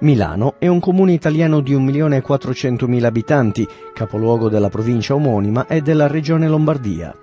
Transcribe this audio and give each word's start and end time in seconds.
Milano 0.00 0.56
è 0.58 0.66
un 0.66 0.80
comune 0.80 1.12
italiano 1.12 1.60
di 1.60 1.74
1.400.000 1.74 3.04
abitanti, 3.04 3.66
capoluogo 3.94 4.48
della 4.48 4.68
provincia 4.68 5.14
omonima 5.14 5.66
e 5.66 5.80
della 5.80 6.08
regione 6.08 6.48
Lombardia. 6.48 7.16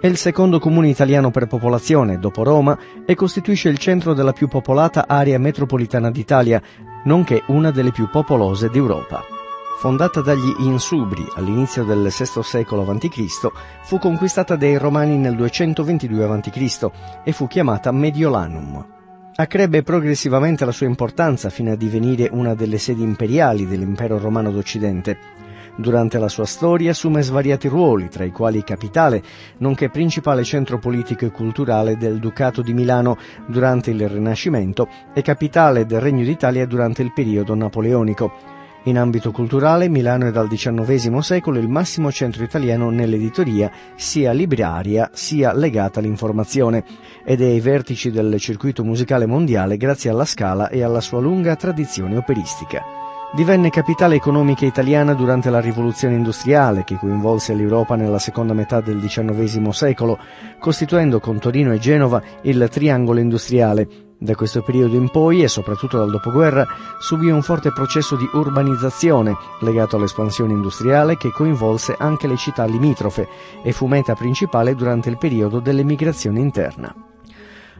È 0.00 0.06
il 0.08 0.16
secondo 0.16 0.58
comune 0.58 0.88
italiano 0.88 1.30
per 1.30 1.46
popolazione, 1.46 2.18
dopo 2.18 2.42
Roma, 2.42 2.76
e 3.06 3.14
costituisce 3.14 3.68
il 3.68 3.78
centro 3.78 4.14
della 4.14 4.32
più 4.32 4.48
popolata 4.48 5.06
area 5.06 5.38
metropolitana 5.38 6.10
d'Italia, 6.10 6.60
nonché 7.04 7.44
una 7.46 7.70
delle 7.70 7.92
più 7.92 8.08
popolose 8.10 8.68
d'Europa. 8.68 9.22
Fondata 9.78 10.20
dagli 10.20 10.54
Insubri 10.58 11.24
all'inizio 11.36 11.84
del 11.84 12.02
VI 12.02 12.42
secolo 12.42 12.82
a.C., 12.82 13.26
fu 13.82 13.98
conquistata 13.98 14.56
dai 14.56 14.76
Romani 14.76 15.16
nel 15.16 15.36
222 15.36 16.24
a.C. 16.24 16.90
e 17.22 17.32
fu 17.32 17.46
chiamata 17.46 17.92
Mediolanum. 17.92 18.91
Accrebbe 19.34 19.82
progressivamente 19.82 20.66
la 20.66 20.72
sua 20.72 20.86
importanza 20.86 21.48
fino 21.48 21.72
a 21.72 21.76
divenire 21.76 22.28
una 22.30 22.54
delle 22.54 22.76
sedi 22.76 23.02
imperiali 23.02 23.66
dell'impero 23.66 24.18
romano 24.18 24.50
d'Occidente. 24.50 25.40
Durante 25.74 26.18
la 26.18 26.28
sua 26.28 26.44
storia 26.44 26.90
assume 26.90 27.22
svariati 27.22 27.66
ruoli, 27.66 28.10
tra 28.10 28.24
i 28.24 28.30
quali 28.30 28.62
capitale, 28.62 29.22
nonché 29.58 29.88
principale 29.88 30.44
centro 30.44 30.78
politico 30.78 31.24
e 31.24 31.30
culturale 31.30 31.96
del 31.96 32.18
Ducato 32.18 32.60
di 32.60 32.74
Milano 32.74 33.16
durante 33.46 33.90
il 33.90 34.06
Rinascimento 34.06 34.86
e 35.14 35.22
capitale 35.22 35.86
del 35.86 36.00
Regno 36.00 36.24
d'Italia 36.24 36.66
durante 36.66 37.00
il 37.00 37.12
periodo 37.14 37.54
napoleonico. 37.54 38.51
In 38.86 38.98
ambito 38.98 39.30
culturale, 39.30 39.88
Milano 39.88 40.26
è 40.26 40.32
dal 40.32 40.48
XIX 40.48 41.18
secolo 41.18 41.60
il 41.60 41.68
massimo 41.68 42.10
centro 42.10 42.42
italiano 42.42 42.90
nell'editoria, 42.90 43.70
sia 43.94 44.32
libraria 44.32 45.08
sia 45.12 45.52
legata 45.52 46.00
all'informazione, 46.00 46.82
ed 47.24 47.40
è 47.42 47.44
ai 47.44 47.60
vertici 47.60 48.10
del 48.10 48.40
circuito 48.40 48.82
musicale 48.82 49.26
mondiale 49.26 49.76
grazie 49.76 50.10
alla 50.10 50.24
Scala 50.24 50.68
e 50.68 50.82
alla 50.82 51.00
sua 51.00 51.20
lunga 51.20 51.54
tradizione 51.54 52.16
operistica. 52.16 52.82
Divenne 53.32 53.70
capitale 53.70 54.16
economica 54.16 54.66
italiana 54.66 55.14
durante 55.14 55.48
la 55.48 55.60
rivoluzione 55.60 56.16
industriale 56.16 56.82
che 56.82 56.96
coinvolse 56.96 57.54
l'Europa 57.54 57.94
nella 57.94 58.18
seconda 58.18 58.52
metà 58.52 58.80
del 58.80 58.98
XIX 58.98 59.68
secolo, 59.68 60.18
costituendo 60.58 61.20
con 61.20 61.38
Torino 61.38 61.72
e 61.72 61.78
Genova 61.78 62.20
il 62.42 62.68
triangolo 62.68 63.20
industriale, 63.20 64.11
da 64.22 64.34
questo 64.34 64.62
periodo 64.62 64.96
in 64.96 65.10
poi, 65.10 65.42
e 65.42 65.48
soprattutto 65.48 65.98
dal 65.98 66.10
dopoguerra, 66.10 66.66
subì 66.98 67.28
un 67.28 67.42
forte 67.42 67.72
processo 67.72 68.16
di 68.16 68.28
urbanizzazione 68.32 69.36
legato 69.60 69.96
all'espansione 69.96 70.52
industriale 70.52 71.16
che 71.16 71.30
coinvolse 71.30 71.96
anche 71.98 72.26
le 72.26 72.36
città 72.36 72.64
limitrofe 72.64 73.28
e 73.62 73.72
fu 73.72 73.86
meta 73.86 74.14
principale 74.14 74.74
durante 74.74 75.08
il 75.08 75.18
periodo 75.18 75.58
dell'emigrazione 75.58 76.38
interna. 76.38 76.94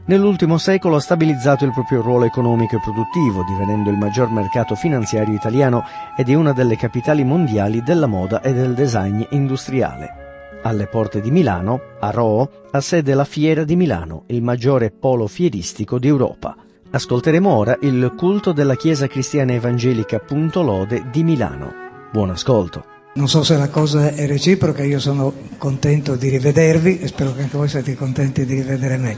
Nell'ultimo 0.05 0.59
secolo 0.59 0.97
ha 0.97 1.01
stabilizzato 1.01 1.65
il 1.65 1.73
proprio 1.73 2.03
ruolo 2.03 2.25
economico 2.25 2.75
e 2.75 2.81
produttivo, 2.81 3.45
divenendo 3.47 3.89
il 3.89 3.97
maggior 3.97 4.31
mercato 4.31 4.75
finanziario 4.75 5.35
italiano 5.35 5.85
ed 6.17 6.29
è 6.29 6.35
una 6.35 6.53
delle 6.53 6.77
capitali 6.77 7.23
mondiali 7.23 7.83
della 7.85 8.07
moda 8.09 8.41
e 8.41 8.53
del 8.53 8.75
design 8.75 9.23
industriale. 9.31 10.22
Alle 10.65 10.87
porte 10.87 11.21
di 11.21 11.33
Milano, 11.33 11.81
a 11.99 12.11
Roo, 12.11 12.49
ha 12.71 12.81
sede 12.81 13.15
la 13.15 13.25
Fiera 13.25 13.65
di 13.65 13.75
Milano, 13.75 14.25
il 14.29 14.43
maggiore 14.43 14.93
polo 14.93 15.27
fieristico 15.27 15.99
d'Europa. 15.99 16.55
Ascolteremo 16.89 17.51
ora 17.51 17.77
il 17.81 18.15
culto 18.17 18.53
della 18.53 18.77
Chiesa 18.77 19.09
Cristiana 19.09 19.55
Evangelica 19.55 20.21
Punto 20.21 20.63
Lode 20.63 21.07
di 21.11 21.25
Milano. 21.25 21.73
Buon 22.13 22.31
ascolto. 22.31 22.85
Non 23.15 23.29
so 23.29 23.43
se 23.43 23.57
la 23.57 23.71
cosa 23.71 24.15
è 24.15 24.25
reciproca, 24.29 24.85
io 24.85 25.01
sono 25.01 25.33
contento 25.59 26.15
di 26.15 26.29
rivedervi 26.29 27.01
e 27.01 27.09
spero 27.09 27.35
che 27.35 27.43
anche 27.43 27.57
voi 27.57 27.69
siate 27.69 27.97
contenti 27.97 28.47
di 28.47 28.55
rivedere 28.55 28.97
me. 28.99 29.17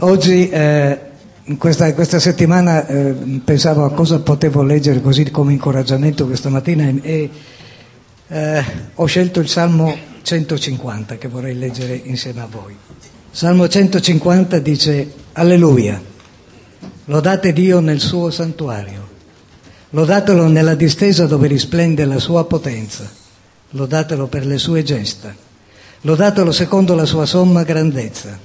Oggi, 0.00 0.50
eh, 0.50 0.98
in, 1.44 1.56
questa, 1.56 1.94
questa, 1.94 2.18
settimana, 2.18 2.86
eh, 2.86 3.40
pensavo 3.42 3.84
a 3.84 3.92
cosa 3.92 4.20
potevo 4.20 4.62
leggere 4.62 5.00
così 5.00 5.30
come 5.30 5.52
incoraggiamento 5.52 6.26
questa 6.26 6.50
mattina 6.50 6.92
e 7.00 7.30
eh, 8.34 8.64
ho 8.94 9.04
scelto 9.04 9.38
il 9.38 9.48
Salmo 9.48 9.96
150 10.22 11.18
che 11.18 11.28
vorrei 11.28 11.56
leggere 11.56 11.94
insieme 11.94 12.40
a 12.40 12.48
voi. 12.50 12.74
Salmo 13.30 13.68
150 13.68 14.58
dice 14.58 15.12
Alleluia, 15.34 16.02
lodate 17.04 17.52
Dio 17.52 17.78
nel 17.78 18.00
suo 18.00 18.30
santuario, 18.30 19.08
lodatelo 19.90 20.48
nella 20.48 20.74
distesa 20.74 21.26
dove 21.26 21.46
risplende 21.46 22.04
la 22.06 22.18
sua 22.18 22.44
potenza, 22.44 23.08
lodatelo 23.70 24.26
per 24.26 24.46
le 24.46 24.58
sue 24.58 24.82
gesta, 24.82 25.32
lodatelo 26.00 26.50
secondo 26.50 26.96
la 26.96 27.04
sua 27.04 27.26
somma 27.26 27.62
grandezza, 27.62 28.36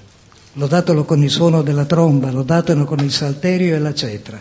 lodatelo 0.53 1.03
con 1.03 1.23
il 1.23 1.31
suono 1.31 1.63
della 1.63 1.85
tromba, 1.85 2.29
lodatelo 2.29 2.85
con 2.85 2.99
il 2.99 3.11
salterio 3.11 3.75
e 3.75 3.79
la 3.79 3.93
cetra, 3.95 4.39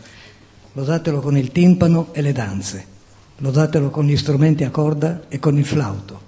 lodatelo 0.72 1.20
con 1.20 1.38
il 1.38 1.50
timpano 1.53 2.09
e 2.12 2.20
le 2.20 2.32
danze, 2.32 2.97
lodatelo 3.38 3.91
con 3.91 4.06
gli 4.06 4.16
strumenti 4.16 4.65
a 4.65 4.71
corda 4.71 5.22
e 5.28 5.38
con 5.38 5.56
il 5.56 5.65
flauto 5.65 6.26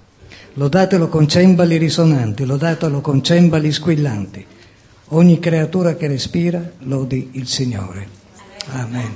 Lodatelo 0.55 1.07
con 1.07 1.29
cembali 1.29 1.77
risonanti, 1.77 2.43
lodatelo 2.43 2.99
con 2.99 3.23
cembali 3.23 3.71
squillanti. 3.71 4.45
Ogni 5.13 5.39
creatura 5.39 5.95
che 5.95 6.07
respira 6.07 6.71
lodi 6.79 7.29
il 7.33 7.47
Signore. 7.47 8.05
Amen. 8.71 9.15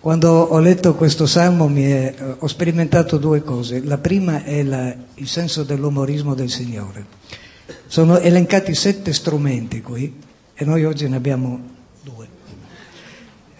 Quando 0.00 0.30
ho 0.30 0.58
letto 0.60 0.94
questo 0.94 1.26
salmo 1.26 1.70
è, 1.74 2.14
ho 2.38 2.46
sperimentato 2.46 3.18
due 3.18 3.42
cose. 3.42 3.84
La 3.84 3.98
prima 3.98 4.42
è 4.42 4.62
la, 4.62 4.94
il 5.16 5.28
senso 5.28 5.64
dell'umorismo 5.64 6.34
del 6.34 6.48
Signore. 6.48 7.04
Sono 7.86 8.18
elencati 8.18 8.74
sette 8.74 9.12
strumenti 9.12 9.82
qui 9.82 10.18
e 10.54 10.64
noi 10.64 10.84
oggi 10.84 11.06
ne 11.10 11.16
abbiamo 11.16 11.60
due. 12.02 12.33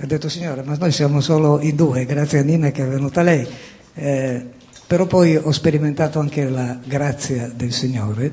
Ho 0.04 0.06
detto 0.06 0.28
Signore, 0.28 0.62
ma 0.64 0.76
noi 0.76 0.92
siamo 0.92 1.22
solo 1.22 1.62
in 1.62 1.76
due, 1.76 2.04
grazie 2.04 2.40
a 2.40 2.42
Nina 2.42 2.70
che 2.70 2.84
è 2.84 2.86
venuta 2.86 3.22
lei. 3.22 3.48
Eh, 3.94 4.46
però 4.86 5.06
poi 5.06 5.34
ho 5.34 5.50
sperimentato 5.50 6.18
anche 6.18 6.46
la 6.46 6.78
grazia 6.84 7.48
del 7.48 7.72
Signore, 7.72 8.30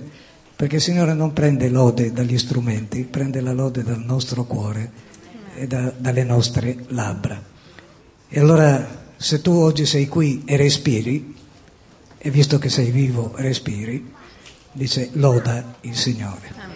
perché 0.54 0.76
il 0.76 0.82
Signore 0.82 1.14
non 1.14 1.32
prende 1.32 1.70
lode 1.70 2.12
dagli 2.12 2.38
strumenti, 2.38 3.04
prende 3.06 3.40
la 3.40 3.54
lode 3.54 3.84
dal 3.84 4.04
nostro 4.04 4.44
cuore 4.44 4.92
e 5.56 5.66
da, 5.66 5.94
dalle 5.96 6.26
nostre 6.26 6.76
labbra. 6.88 7.42
E 8.28 8.38
allora 8.38 9.14
se 9.16 9.40
tu 9.40 9.52
oggi 9.52 9.86
sei 9.86 10.10
qui 10.10 10.42
e 10.44 10.58
respiri, 10.58 11.38
e 12.18 12.30
visto 12.32 12.60
che 12.60 12.68
sei 12.68 12.92
vivo 12.92 13.32
respiri, 13.38 14.12
dice 14.74 15.08
loda 15.14 15.76
il 15.80 15.96
Signore. 15.96 16.71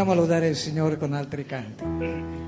Continuiamo 0.00 0.12
a 0.12 0.14
lodare 0.14 0.48
il 0.48 0.56
Signore 0.56 0.96
con 0.96 1.12
altri 1.12 1.44
canti. 1.44 2.39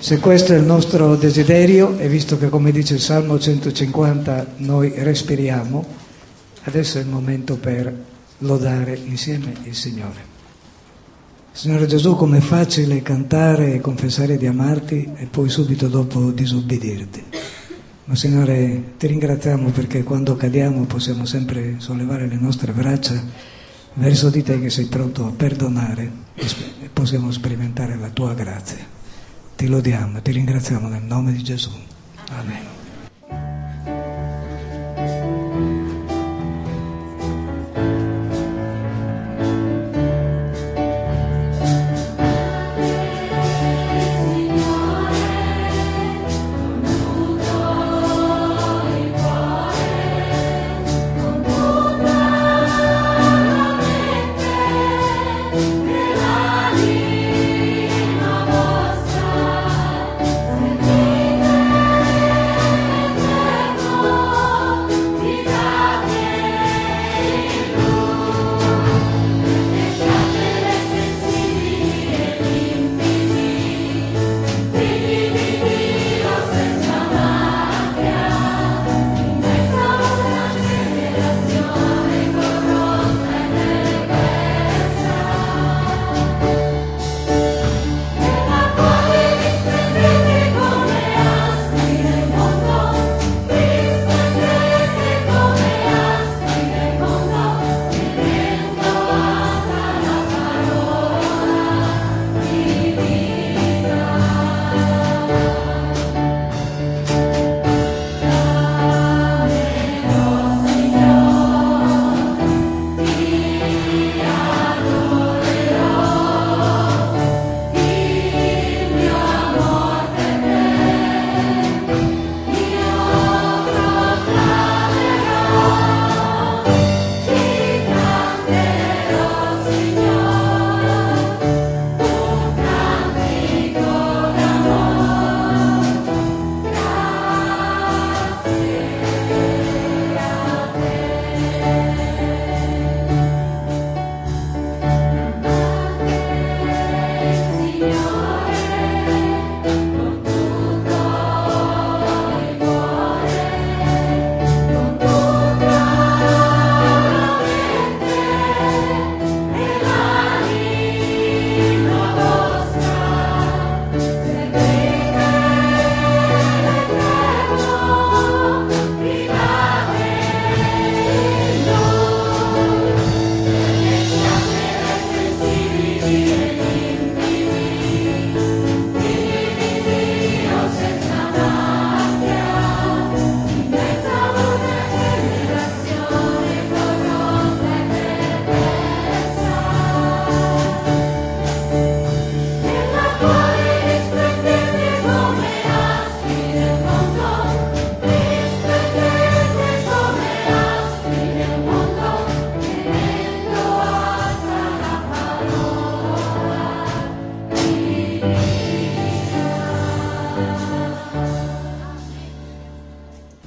Se 0.00 0.20
questo 0.20 0.52
è 0.52 0.56
il 0.56 0.62
nostro 0.62 1.16
desiderio, 1.16 1.98
e 1.98 2.08
visto 2.08 2.38
che 2.38 2.48
come 2.48 2.70
dice 2.70 2.94
il 2.94 3.00
Salmo 3.00 3.36
150 3.36 4.54
noi 4.58 4.92
respiriamo, 4.94 5.84
adesso 6.62 6.98
è 6.98 7.00
il 7.00 7.08
momento 7.08 7.56
per 7.56 7.92
lodare 8.38 8.94
insieme 8.94 9.52
il 9.64 9.74
Signore. 9.74 10.36
Signore 11.50 11.86
Gesù, 11.86 12.14
com'è 12.14 12.38
facile 12.38 13.02
cantare 13.02 13.74
e 13.74 13.80
confessare 13.80 14.36
di 14.38 14.46
amarti 14.46 15.14
e 15.16 15.26
poi 15.26 15.48
subito 15.48 15.88
dopo 15.88 16.30
disobbdirti. 16.30 17.24
Ma 18.04 18.14
Signore, 18.14 18.94
ti 18.98 19.08
ringraziamo 19.08 19.70
perché 19.70 20.04
quando 20.04 20.36
cadiamo 20.36 20.84
possiamo 20.84 21.24
sempre 21.24 21.74
sollevare 21.78 22.28
le 22.28 22.38
nostre 22.38 22.70
braccia 22.70 23.20
verso 23.94 24.30
di 24.30 24.44
te 24.44 24.60
che 24.60 24.70
sei 24.70 24.86
pronto 24.86 25.26
a 25.26 25.32
perdonare 25.36 26.10
e 26.36 26.88
possiamo 26.92 27.32
sperimentare 27.32 27.96
la 27.96 28.10
tua 28.10 28.32
grazia. 28.34 28.97
Ti 29.58 29.66
lodiamo, 29.66 30.22
ti 30.22 30.30
ringraziamo 30.30 30.86
nel 30.86 31.02
nome 31.02 31.32
di 31.32 31.42
Gesù. 31.42 31.72
Amen. 32.28 32.77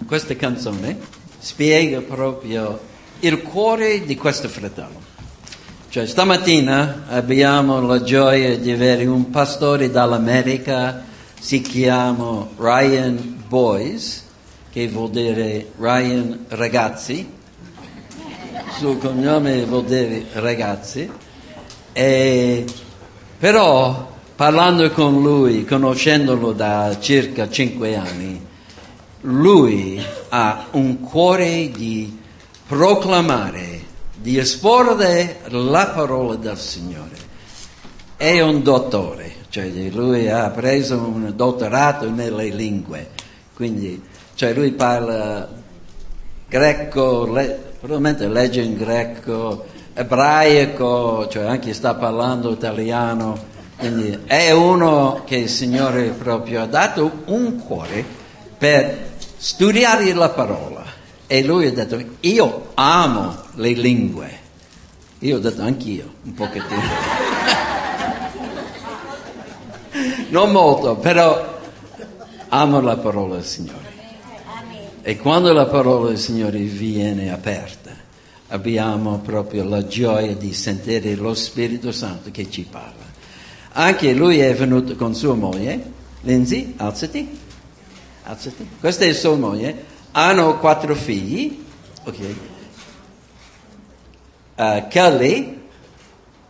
Questa 0.06 0.36
canzone 0.36 0.98
spiega 1.40 2.02
proprio 2.02 2.80
il 3.20 3.42
cuore 3.42 4.06
di 4.06 4.16
questo 4.16 4.48
fratello. 4.48 5.10
Cioè, 5.90 6.06
stamattina 6.06 7.04
abbiamo 7.10 7.82
la 7.82 8.02
gioia 8.02 8.58
di 8.58 8.72
avere 8.72 9.06
un 9.06 9.30
pastore 9.30 9.92
dall'America, 9.92 11.04
si 11.40 11.62
chiama 11.62 12.48
Ryan 12.58 13.44
Boys, 13.48 14.24
che 14.72 14.88
vuol 14.88 15.10
dire 15.10 15.72
Ryan 15.78 16.46
Ragazzi, 16.48 17.30
il 18.54 18.74
suo 18.78 18.96
cognome 18.98 19.66
vuol 19.66 19.84
dire 19.84 20.28
ragazzi, 20.34 21.10
e, 21.92 22.66
però 23.38 24.10
parlando 24.36 24.90
con 24.92 25.22
lui, 25.22 25.66
conoscendolo 25.66 26.54
da 26.54 26.98
circa 27.00 27.50
cinque 27.50 27.96
anni, 27.98 28.50
lui 29.22 30.02
ha 30.30 30.68
un 30.72 31.00
cuore 31.02 31.70
di 31.70 32.20
proclamare 32.66 33.90
di 34.16 34.38
esporre 34.38 35.42
la 35.50 35.92
parola 35.94 36.36
del 36.36 36.58
Signore. 36.58 37.30
È 38.16 38.40
un 38.42 38.62
dottore, 38.62 39.34
cioè 39.50 39.68
lui 39.90 40.30
ha 40.30 40.50
preso 40.50 40.98
un 40.98 41.34
dottorato 41.36 42.10
nelle 42.10 42.50
lingue, 42.50 43.10
quindi 43.54 44.02
cioè 44.36 44.54
lui 44.54 44.72
parla 44.72 45.50
greco, 46.48 47.26
le, 47.32 47.60
probabilmente 47.80 48.28
legge 48.28 48.62
in 48.62 48.76
greco, 48.76 49.66
ebraico, 49.94 51.28
cioè 51.28 51.46
anche 51.46 51.74
sta 51.74 51.96
parlando 51.96 52.52
italiano, 52.52 53.50
quindi 53.78 54.20
è 54.26 54.52
uno 54.52 55.24
che 55.26 55.38
il 55.38 55.50
Signore 55.50 56.10
proprio 56.10 56.62
ha 56.62 56.68
dato 56.68 57.24
un 57.26 57.58
cuore 57.58 58.06
per 58.56 59.10
studiare 59.42 60.14
la 60.14 60.30
parola. 60.30 60.86
E 61.26 61.44
lui 61.44 61.66
ha 61.66 61.74
detto, 61.74 62.00
io 62.20 62.70
amo 62.76 63.36
le 63.56 63.72
lingue. 63.72 64.40
Io 65.20 65.38
ho 65.38 65.40
detto 65.40 65.64
anch'io, 65.64 66.14
un 66.24 66.34
pochettino. 66.36 66.82
non 70.30 70.52
molto, 70.52 70.98
però 70.98 71.60
amo 72.50 72.82
la 72.82 72.98
parola 72.98 73.36
del 73.36 73.46
Signore. 73.46 73.90
E 75.02 75.18
quando 75.18 75.52
la 75.54 75.66
parola 75.66 76.10
del 76.10 76.20
Signore 76.20 76.60
viene 76.60 77.32
aperta, 77.32 77.90
abbiamo 78.50 79.18
proprio 79.20 79.64
la 79.64 79.88
gioia 79.88 80.36
di 80.36 80.54
sentire 80.54 81.16
lo 81.16 81.34
Spirito 81.34 81.92
Santo 81.92 82.30
che 82.30 82.52
ci 82.52 82.68
parla. 82.70 83.10
Anche 83.74 84.14
lui 84.14 84.40
è 84.40 84.54
venuto 84.54 84.96
con 84.96 85.16
sua 85.16 85.34
moglie, 85.34 85.82
Lindsay, 86.22 86.74
alzati, 86.78 87.40
alzati. 88.24 88.68
Questa 88.80 89.06
è 89.06 89.14
sua 89.14 89.36
moglie, 89.36 89.86
hanno 90.12 90.58
quattro 90.58 90.96
figli, 90.96 91.64
ok. 92.04 92.18
Uh, 94.56 94.88
Kelly, 94.90 95.60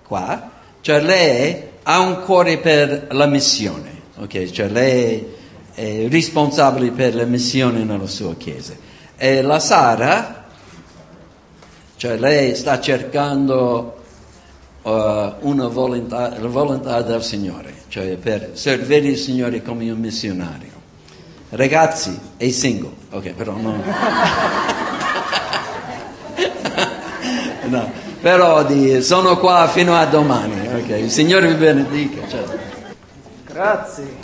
qua, 0.04 0.52
cioè 0.82 1.02
lei 1.02 1.70
ha 1.84 2.00
un 2.00 2.22
cuore 2.24 2.58
per 2.58 3.08
la 3.12 3.26
missione, 3.26 4.02
ok, 4.18 4.50
cioè 4.52 4.68
lei 4.68 5.26
è 5.74 6.08
responsabile 6.10 6.92
per 6.92 7.16
la 7.16 7.26
missione 7.26 7.84
nella 7.84 8.08
sua 8.08 8.36
chiesa. 8.36 8.74
E 9.16 9.42
la 9.42 9.60
Sara, 9.60 10.48
cioè 11.96 12.18
lei 12.18 12.56
sta 12.56 12.80
cercando 12.82 14.02
uh, 14.82 14.92
una 15.42 15.68
volontà, 15.68 16.38
la 16.38 16.48
volontà 16.48 17.02
del 17.04 17.24
Signore, 17.24 17.84
cioè 17.88 18.18
per 18.18 18.52
servire 18.54 19.08
il 19.08 19.18
Signore 19.18 19.62
come 19.62 19.90
un 19.90 20.00
missionario. 20.00 20.81
Ragazzi, 21.54 22.18
è 22.38 22.50
single, 22.50 22.92
ok, 23.10 23.34
però 23.34 23.52
no. 23.52 23.76
no. 27.66 27.92
Però 28.22 28.64
di, 28.64 29.02
sono 29.02 29.38
qua 29.38 29.68
fino 29.68 29.94
a 29.94 30.06
domani, 30.06 30.66
ok? 30.74 30.88
Il 30.88 31.12
Signore 31.12 31.48
vi 31.48 31.56
benedica. 31.56 32.26
Cioè. 32.26 32.44
Grazie. 33.48 34.16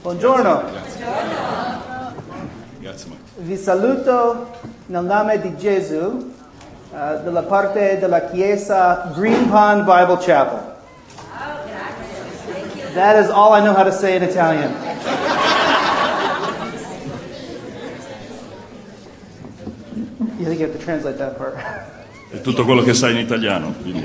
Buongiorno. 0.00 0.62
Grazie. 2.80 3.16
Vi 3.36 3.56
saluto 3.58 4.50
nel 4.86 5.04
nome 5.04 5.38
di 5.38 5.54
Gesù 5.58 5.96
uh, 5.96 6.96
dalla 7.22 7.42
parte 7.42 7.98
della 7.98 8.22
chiesa 8.22 9.10
Green 9.14 9.50
Pond 9.50 9.82
Bible 9.82 10.16
Chapel. 10.18 10.76
That 12.94 13.22
is 13.22 13.28
all 13.28 13.52
I 13.52 13.60
know 13.60 13.74
how 13.74 13.84
to 13.84 13.92
say 13.92 14.16
in 14.16 14.22
Italian. 14.22 14.87
You 20.38 20.44
think 20.46 20.60
you 20.60 20.66
have 20.68 20.78
to 20.78 20.84
translate 20.84 21.18
that 21.18 21.36
part? 21.36 21.56
È 22.30 22.40
tutto 22.42 22.64
quello 22.64 22.82
che 22.82 22.92
sai 22.94 23.12
in 23.12 23.18
italiano. 23.18 23.72
quindi- 23.80 24.04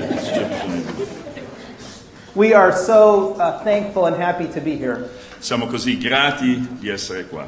We 2.35 2.53
are 2.53 2.71
so 2.73 3.35
uh, 3.37 3.61
thankful 3.63 4.05
and 4.05 4.15
happy 4.15 4.47
to 4.53 4.59
be 4.61 4.75
here. 4.75 5.09
Siamo 5.39 5.67
così 5.67 5.97
grati 5.97 6.65
di 6.79 6.89
essere 6.89 7.25
qua. 7.27 7.45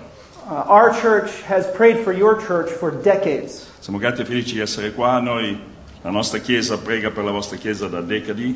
Uh, 0.47 0.63
our 0.67 0.91
church 0.91 1.41
has 1.47 1.65
prayed 1.75 2.03
for 2.03 2.11
your 2.13 2.35
church 2.35 2.69
for 2.69 2.91
decades. 2.91 3.65
Siamo 3.79 3.97
grati 3.97 4.21
e 4.21 4.25
felici 4.25 4.53
di 4.55 4.59
essere 4.59 4.91
qua. 4.91 5.19
Noi, 5.19 5.57
la 6.03 6.11
nostra 6.11 6.37
chiesa, 6.39 6.77
prega 6.77 7.09
per 7.09 7.23
la 7.23 7.31
vostra 7.31 7.57
chiesa 7.57 7.87
da 7.87 8.01
decadi. 8.01 8.53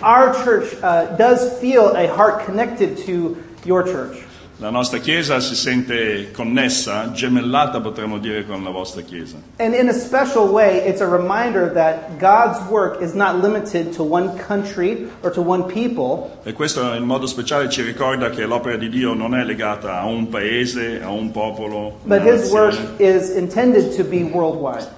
Our 0.00 0.32
church 0.32 0.72
uh, 0.80 1.14
does 1.16 1.58
feel 1.58 1.92
a 1.94 2.06
heart 2.06 2.44
connected 2.46 2.96
to 3.04 3.36
your 3.64 3.82
church. 3.82 4.16
La 4.60 4.70
nostra 4.70 4.98
chiesa 4.98 5.38
si 5.38 5.54
sente 5.54 6.32
connessa, 6.32 7.12
gemellata 7.12 7.80
potremmo 7.80 8.18
dire 8.18 8.44
con 8.44 8.64
la 8.64 8.70
vostra 8.70 9.02
chiesa. 9.02 9.36
And 9.58 9.72
in 9.72 9.88
a 9.88 9.92
special 9.92 10.48
way, 10.48 10.84
it's 10.84 11.00
a 11.00 11.06
reminder 11.06 11.72
that 11.74 12.18
God's 12.18 12.58
work 12.68 13.00
is 13.00 13.14
not 13.14 13.40
limited 13.40 13.92
to 13.92 14.02
one 14.02 14.36
country 14.36 15.08
or 15.22 15.30
to 15.30 15.40
one 15.40 15.62
people, 15.72 16.28
E 16.42 16.54
questo 16.54 16.92
in 16.94 17.04
modo 17.04 17.26
speciale 17.26 17.68
ci 17.68 17.82
ricorda 17.82 18.30
che 18.30 18.46
l'opera 18.46 18.76
di 18.76 18.88
Dio 18.88 19.14
non 19.14 19.36
è 19.36 19.44
legata 19.44 20.00
a 20.00 20.06
un 20.06 20.28
paese, 20.28 21.00
a 21.00 21.08
un 21.08 21.30
popolo, 21.30 22.00
but 22.02 22.22
His 22.22 22.50
work 22.50 22.76
is 22.98 23.30
intended 23.36 23.94
to 23.94 24.02
be 24.02 24.24
worldwide. 24.24 24.88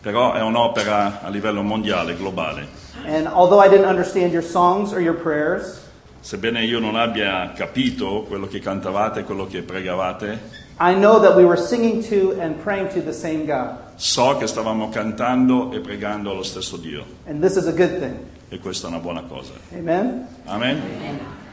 però 0.00 0.32
è 0.32 0.40
un'opera 0.42 1.20
a 1.22 1.28
livello 1.28 1.62
mondiale, 1.62 2.16
globale. 2.16 2.66
And 3.06 3.28
although 3.28 3.60
I 3.64 3.68
didn't 3.68 3.86
understand 3.88 4.32
your 4.32 4.42
songs 4.42 4.92
or 4.92 5.00
your 5.00 5.14
prayers, 5.14 5.82
Sebbene 6.24 6.64
io 6.64 6.78
non 6.78 6.96
abbia 6.96 7.52
capito 7.54 8.24
quello 8.26 8.46
che 8.46 8.58
cantavate, 8.58 9.24
quello 9.24 9.46
che 9.46 9.60
pregavate, 9.60 10.38
I 10.80 10.94
know 10.94 11.20
that 11.20 11.36
we 11.36 11.44
were 11.44 11.58
singing 11.58 12.02
to 12.08 12.40
and 12.40 12.56
praying 12.62 12.88
to 12.94 13.02
the 13.02 13.12
same 13.12 13.44
God. 13.44 13.76
so 13.96 14.34
che 14.38 14.46
stavamo 14.46 14.88
cantando 14.88 15.70
e 15.70 15.80
pregando 15.80 16.30
allo 16.30 16.42
stesso 16.42 16.78
Dio. 16.78 17.04
And 17.26 17.42
this 17.42 17.56
is 17.56 17.66
a 17.66 17.72
good 17.72 17.98
thing. 17.98 18.16
E 18.48 18.58
questa 18.58 18.86
è 18.86 18.90
una 18.90 19.00
buona 19.00 19.20
cosa. 19.28 19.52
Amen? 19.74 20.26
Amen? 20.46 20.80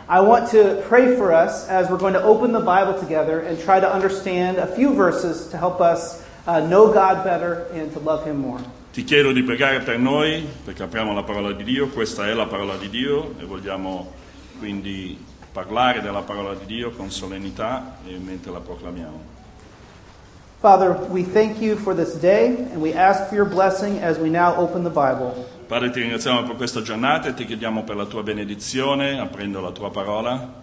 I 0.08 0.22
want 0.22 0.50
to 0.52 0.82
pray 0.88 1.18
for 1.18 1.34
us 1.34 1.68
as 1.68 1.90
we're 1.90 2.00
going 2.00 2.16
to 2.16 2.24
open 2.24 2.54
the 2.54 2.64
Bible 2.64 2.98
together 2.98 3.42
and 3.42 3.60
try 3.60 3.82
to 3.82 3.94
understand 3.94 4.58
a 4.58 4.68
few 4.68 4.94
verses 4.94 5.50
to 5.50 5.58
help 5.58 5.82
us 5.82 6.24
uh, 6.48 6.62
know 6.62 6.94
God 6.94 7.26
better 7.26 7.68
and 7.74 7.92
to 7.92 8.00
love 8.00 8.24
Him 8.24 8.38
more. 8.38 8.62
Ti 8.94 9.04
chiedo 9.04 9.34
di 9.34 9.44
pregare 9.44 9.82
per 9.82 10.00
noi, 10.00 10.48
perché 10.64 10.84
apriamo 10.84 11.14
la 11.14 11.24
parola 11.24 11.52
di 11.52 11.66
Dio, 11.66 11.90
questa 11.90 12.26
è 12.26 12.34
la 12.34 12.48
parola 12.48 12.78
di 12.78 12.90
Dio 12.90 13.36
e 13.38 13.44
vogliamo 13.44 14.20
quindi 14.62 15.18
parlare 15.52 16.02
della 16.02 16.22
parola 16.22 16.54
di 16.54 16.66
Dio 16.68 16.92
con 16.92 17.10
solennità 17.10 17.98
e 18.06 18.16
mentre 18.18 18.52
la 18.52 18.60
proclamiamo. 18.60 19.20
Father, 20.60 21.08
we 21.10 21.24
thank 21.24 21.60
you 21.60 21.76
for 21.76 21.96
this 21.96 22.14
day 22.20 22.56
and 22.72 22.80
we 22.80 22.94
ask 22.94 23.28
for 23.28 23.36
your 23.36 23.50
blessing 23.50 23.98
as 24.04 24.20
we 24.20 24.30
now 24.30 24.54
open 24.56 24.84
the 24.84 24.92
Bible. 24.92 25.34
Padre, 25.66 25.90
ti 25.90 26.02
ringraziamo 26.02 26.44
per 26.44 26.56
questa 26.56 26.84
giornata 26.84 27.30
e 27.30 27.34
ti 27.34 27.46
chiediamo 27.46 27.84
per 27.84 27.96
la 27.96 28.06
tua 28.06 28.22
benedizione, 28.22 29.20
aprendo 29.20 29.60
la 29.62 29.72
tua 29.72 29.90
parola 29.90 30.60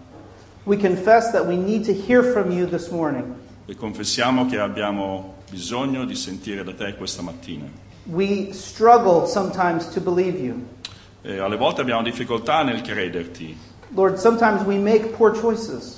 We 0.63 0.77
confess 0.77 1.31
that 1.31 1.45
we 1.45 1.57
need 1.57 1.83
to 1.85 1.93
hear 1.93 2.23
from 2.23 2.51
you 2.51 2.65
this 2.65 2.89
morning. 2.89 3.25
e 3.65 3.75
confessiamo 3.75 4.45
che 4.45 4.59
abbiamo 4.59 5.35
bisogno 5.49 6.05
di 6.05 6.15
sentire 6.15 6.63
da 6.63 6.73
te 6.73 6.95
questa 6.95 7.21
mattina. 7.21 7.65
We 8.05 8.53
struggle 8.53 9.27
sometimes 9.27 9.89
to 9.89 9.99
believe 9.99 10.39
you. 10.39 10.65
E 11.21 11.39
alle 11.39 11.57
volte 11.57 11.81
abbiamo 11.81 12.01
difficoltà 12.01 12.63
nel 12.63 12.81
crederti, 12.81 13.57
Lord, 13.95 14.17
sometimes 14.19 14.63
we 14.63 14.77
make 14.77 15.15
poor 15.17 15.31
choices. 15.33 15.97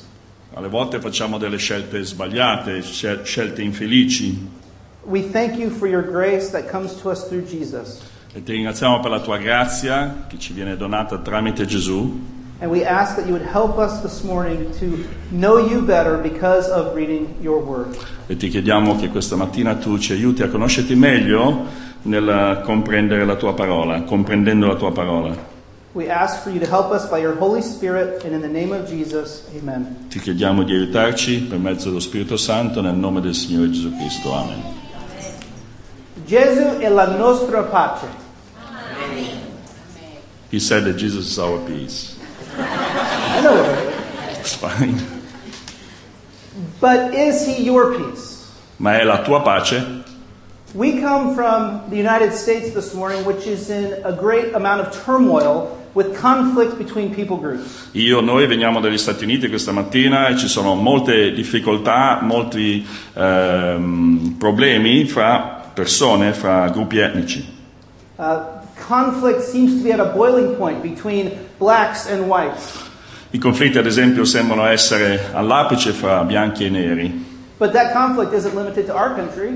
alle 0.54 0.68
volte 0.68 1.00
facciamo 1.00 1.38
delle 1.38 1.58
scelte 1.58 2.04
sbagliate, 2.04 2.82
scel- 2.82 3.24
scelte 3.24 3.62
infelici 3.62 4.60
We 5.04 5.22
thank 5.32 5.58
you 5.58 5.70
for 5.70 5.88
your 5.88 6.04
grace 6.04 6.52
that 6.52 6.70
comes 6.70 6.94
to 7.02 7.10
us 7.10 7.26
through 7.28 7.46
Jesus. 7.48 8.00
e 8.34 8.44
ti 8.44 8.52
ringraziamo 8.54 9.00
per 9.00 9.12
la 9.12 9.20
tua 9.20 9.38
grazia 9.38 10.26
che 10.28 10.38
ci 10.38 10.54
viene 10.54 10.78
donata 10.78 11.18
tramite 11.20 11.66
Gesù 11.66 12.20
And 12.60 12.70
we 12.70 12.86
ask 12.86 13.16
that 13.16 13.26
you 13.26 13.34
would 13.34 13.48
help 13.52 13.78
us 13.80 14.02
this 14.02 14.22
morning 14.22 14.70
to 14.80 15.04
know 15.32 15.58
you 15.58 15.82
better 15.82 16.18
because 16.22 16.70
of 16.70 16.94
reading 16.94 17.28
your 17.42 17.60
word. 17.64 17.98
e 18.28 18.36
ti 18.38 18.50
chiediamo 18.50 18.96
che 18.98 19.08
questa 19.10 19.36
mattina 19.36 19.76
tu 19.76 19.98
ci 19.98 20.14
aiuti 20.14 20.44
a 20.44 20.48
conoscerti 20.50 20.94
meglio 20.96 21.66
nel 22.04 22.62
comprendere 22.64 23.26
la 23.26 23.36
tua 23.36 23.54
parola, 23.54 24.02
comprendendo 24.04 24.68
la 24.68 24.76
tua 24.76 24.92
parola. 24.92 25.50
We 25.94 26.08
ask 26.08 26.44
for 26.44 26.52
you 26.52 26.60
to 26.62 26.66
help 26.66 26.92
us 26.92 27.06
by 27.10 27.18
your 27.18 27.36
Holy 27.36 27.62
Spirit, 27.62 28.24
and 28.24 28.34
in 28.34 28.40
the 28.40 28.48
name 28.48 28.72
of 28.72 28.88
Jesus, 28.88 29.44
amen. 29.54 30.08
Ti 30.10 30.20
chiediamo 30.20 30.64
di 30.64 30.74
aiutarci 30.74 31.42
per 31.50 31.58
mezzo 31.58 31.90
dello 31.90 32.00
Spirito 32.00 32.38
Santo 32.38 32.80
nel 32.80 32.96
nome 32.96 33.20
del 33.20 33.36
Signore 33.36 33.70
Gesù 33.72 33.94
Cristo. 33.98 34.32
Amen. 34.32 34.64
Gesù 36.26 36.78
è 36.80 36.88
la 36.88 37.08
nostra 37.18 37.64
pace. 37.64 38.06
Amen. 38.56 39.40
He 40.50 40.60
said 40.60 40.86
that 40.86 40.96
Jesus 40.96 41.28
is 41.28 41.38
our 41.38 41.60
peace. 41.66 42.16
I 42.58 43.42
know 43.42 43.62
it. 43.62 44.40
It's 44.40 44.56
fine. 44.56 45.02
But 46.80 47.14
is 47.14 47.46
he 47.46 47.64
your 47.64 47.98
peace? 47.98 48.48
Ma 48.78 48.98
è 48.98 49.04
la 49.04 49.22
tua 49.24 49.42
pace? 49.42 50.01
We 50.74 51.02
come 51.02 51.36
from 51.36 51.90
the 51.90 51.98
United 51.98 52.32
States 52.32 52.74
this 52.74 52.94
morning, 52.94 53.26
which 53.26 53.46
is 53.46 53.70
in 53.70 54.06
a 54.06 54.14
great 54.14 54.54
amount 54.54 54.80
of 54.80 55.04
turmoil 55.04 55.78
with 55.94 56.16
conflict 56.16 56.78
between 56.78 57.14
people 57.14 57.36
groups. 57.36 57.90
Io, 57.92 58.22
noi 58.22 58.48
veniamo 58.48 58.80
dagli 58.80 58.98
Stati 58.98 59.26
Uniti 59.26 59.50
questa 59.50 59.74
mattina 59.74 60.28
e 60.28 60.38
ci 60.38 60.48
sono 60.48 60.76
molte 60.76 61.34
difficoltà, 61.34 62.20
molti 62.22 62.88
ehm, 63.14 64.36
problemi 64.38 65.04
fra 65.04 65.72
persone, 65.74 66.32
fra 66.32 66.70
gruppi 66.70 67.00
etnici. 67.00 67.46
Uh, 68.16 68.40
conflict 68.88 69.42
seems 69.42 69.76
to 69.76 69.84
be 69.84 69.92
at 69.92 70.00
a 70.00 70.14
boiling 70.14 70.56
point 70.56 70.82
between 70.82 71.34
blacks 71.58 72.08
and 72.08 72.30
whites. 72.30 72.90
I 73.32 73.40
conflitti, 73.40 73.78
ad 73.78 73.88
esempio, 73.88 74.24
sembrano 74.24 74.66
essere 74.66 75.32
all'apice 75.34 75.92
fra 75.92 76.24
bianchi 76.24 76.64
e 76.66 76.70
neri, 76.70 77.30
But 77.62 77.74
that 77.74 77.94
conflict 77.94 78.34
isn't 78.34 78.56
limited 78.56 78.88
to 78.88 78.96
our 78.96 79.14
country. 79.14 79.52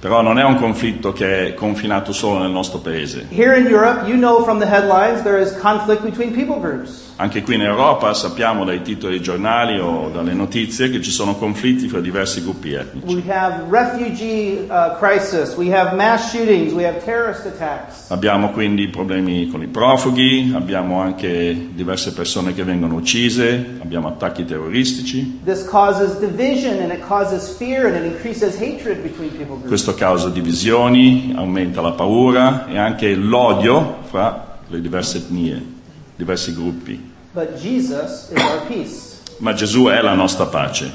Però 0.00 0.22
non 0.22 0.38
è 0.38 0.44
un 0.44 0.56
conflitto 0.56 1.12
che 1.12 1.48
è 1.48 1.54
confinato 1.54 2.12
solo 2.12 2.38
nel 2.38 2.50
nostro 2.50 2.78
paese. 2.78 3.26
Here 3.30 3.58
in 3.58 3.66
Europe, 3.66 4.08
you 4.08 4.16
know 4.16 4.42
from 4.42 4.58
the 4.58 4.66
headlines, 4.66 5.22
there 5.22 5.40
is 5.40 5.54
conflict 5.58 6.02
between 6.02 6.32
people 6.32 6.58
groups. 6.58 7.09
Anche 7.20 7.42
qui 7.42 7.56
in 7.56 7.60
Europa 7.60 8.14
sappiamo 8.14 8.64
dai 8.64 8.80
titoli 8.80 9.16
dei 9.16 9.22
giornali 9.22 9.78
o 9.78 10.08
dalle 10.08 10.32
notizie 10.32 10.88
che 10.88 11.02
ci 11.02 11.10
sono 11.10 11.34
conflitti 11.36 11.86
fra 11.86 12.00
diversi 12.00 12.40
gruppi 12.40 12.72
etnici. 12.72 13.22
Refugee 13.68 14.66
uh, 14.66 14.96
shootings. 16.16 16.72
Abbiamo 18.08 18.52
quindi 18.52 18.88
problemi 18.88 19.48
con 19.48 19.62
i 19.62 19.66
profughi, 19.66 20.50
abbiamo 20.54 21.02
anche 21.02 21.68
diverse 21.74 22.14
persone 22.14 22.54
che 22.54 22.64
vengono 22.64 22.94
uccise, 22.94 23.76
abbiamo 23.82 24.08
attacchi 24.08 24.46
terroristici. 24.46 25.40
Questo 29.66 29.94
causa 29.94 30.30
divisioni, 30.30 31.34
aumenta 31.36 31.82
la 31.82 31.92
paura 31.92 32.66
e 32.66 32.78
anche 32.78 33.14
l'odio 33.14 33.98
fra 34.08 34.58
le 34.68 34.80
diverse 34.80 35.18
etnie, 35.18 35.62
diversi 36.16 36.54
gruppi. 36.54 37.08
But 37.32 37.60
Jesus 37.60 38.28
is 38.32 38.42
our 38.42 38.66
peace. 38.66 39.20
Ma 39.38 39.52
Gesù 39.54 39.86
è 39.86 40.02
la 40.02 40.14
nostra 40.14 40.46
pace. 40.46 40.90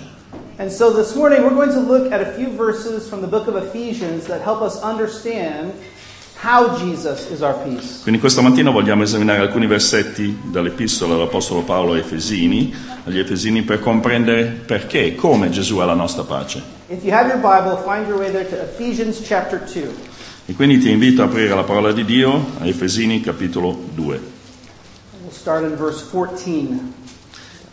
And 0.57 0.69
so 0.69 0.91
this 0.91 1.15
morning 1.15 1.41
we're 1.43 1.55
going 1.55 1.71
to 1.71 1.79
look 1.79 2.11
at 2.11 2.19
a 2.19 2.33
few 2.33 2.49
verses 2.49 3.07
from 3.07 3.21
the 3.21 3.27
book 3.27 3.47
of 3.47 3.55
Ephesians 3.55 4.25
that 4.25 4.41
help 4.41 4.61
us 4.61 4.81
understand 4.83 5.71
how 6.35 6.77
Jesus 6.77 7.31
is 7.31 7.41
our 7.41 7.53
peace. 7.63 8.01
Quindi 8.03 8.19
questa 8.19 8.41
mattina 8.41 8.69
vogliamo 8.69 9.03
esaminare 9.03 9.39
alcuni 9.39 9.65
versetti 9.65 10.37
dall'epistola 10.51 11.13
dell'Apostolo 11.13 11.61
Paolo 11.61 11.93
ai 11.93 11.99
Efesini, 11.99 12.73
agli 13.05 13.19
Efesini 13.19 13.61
per 13.61 13.79
comprendere 13.79 14.43
perché 14.43 15.05
e 15.05 15.15
come 15.15 15.49
Gesù 15.49 15.77
è 15.77 15.85
la 15.85 15.93
nostra 15.93 16.23
pace. 16.23 16.61
If 16.89 17.05
you 17.05 17.13
have 17.13 17.29
your 17.29 17.39
Bible, 17.39 17.77
find 17.77 18.07
your 18.09 18.19
way 18.19 18.29
there 18.29 18.45
to 18.45 18.55
Ephesians 18.61 19.21
chapter 19.25 19.61
2. 19.61 19.87
E 20.47 20.53
quindi 20.53 20.79
ti 20.79 20.91
invito 20.91 21.21
a 21.21 21.25
aprire 21.27 21.55
la 21.55 21.63
parola 21.63 21.93
di 21.93 22.03
Dio 22.03 22.45
a 22.59 22.67
Efesini 22.67 23.21
capitolo 23.21 23.79
2 23.93 24.34
We'll 24.34 24.34
start 25.45 25.63
in 25.63 25.75
verse 25.75 26.03
14. 26.09 26.93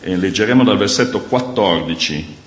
e 0.02 0.14
leggeremo 0.16 0.62
dal 0.62 0.76
versetto 0.76 1.20
14. 1.20 2.40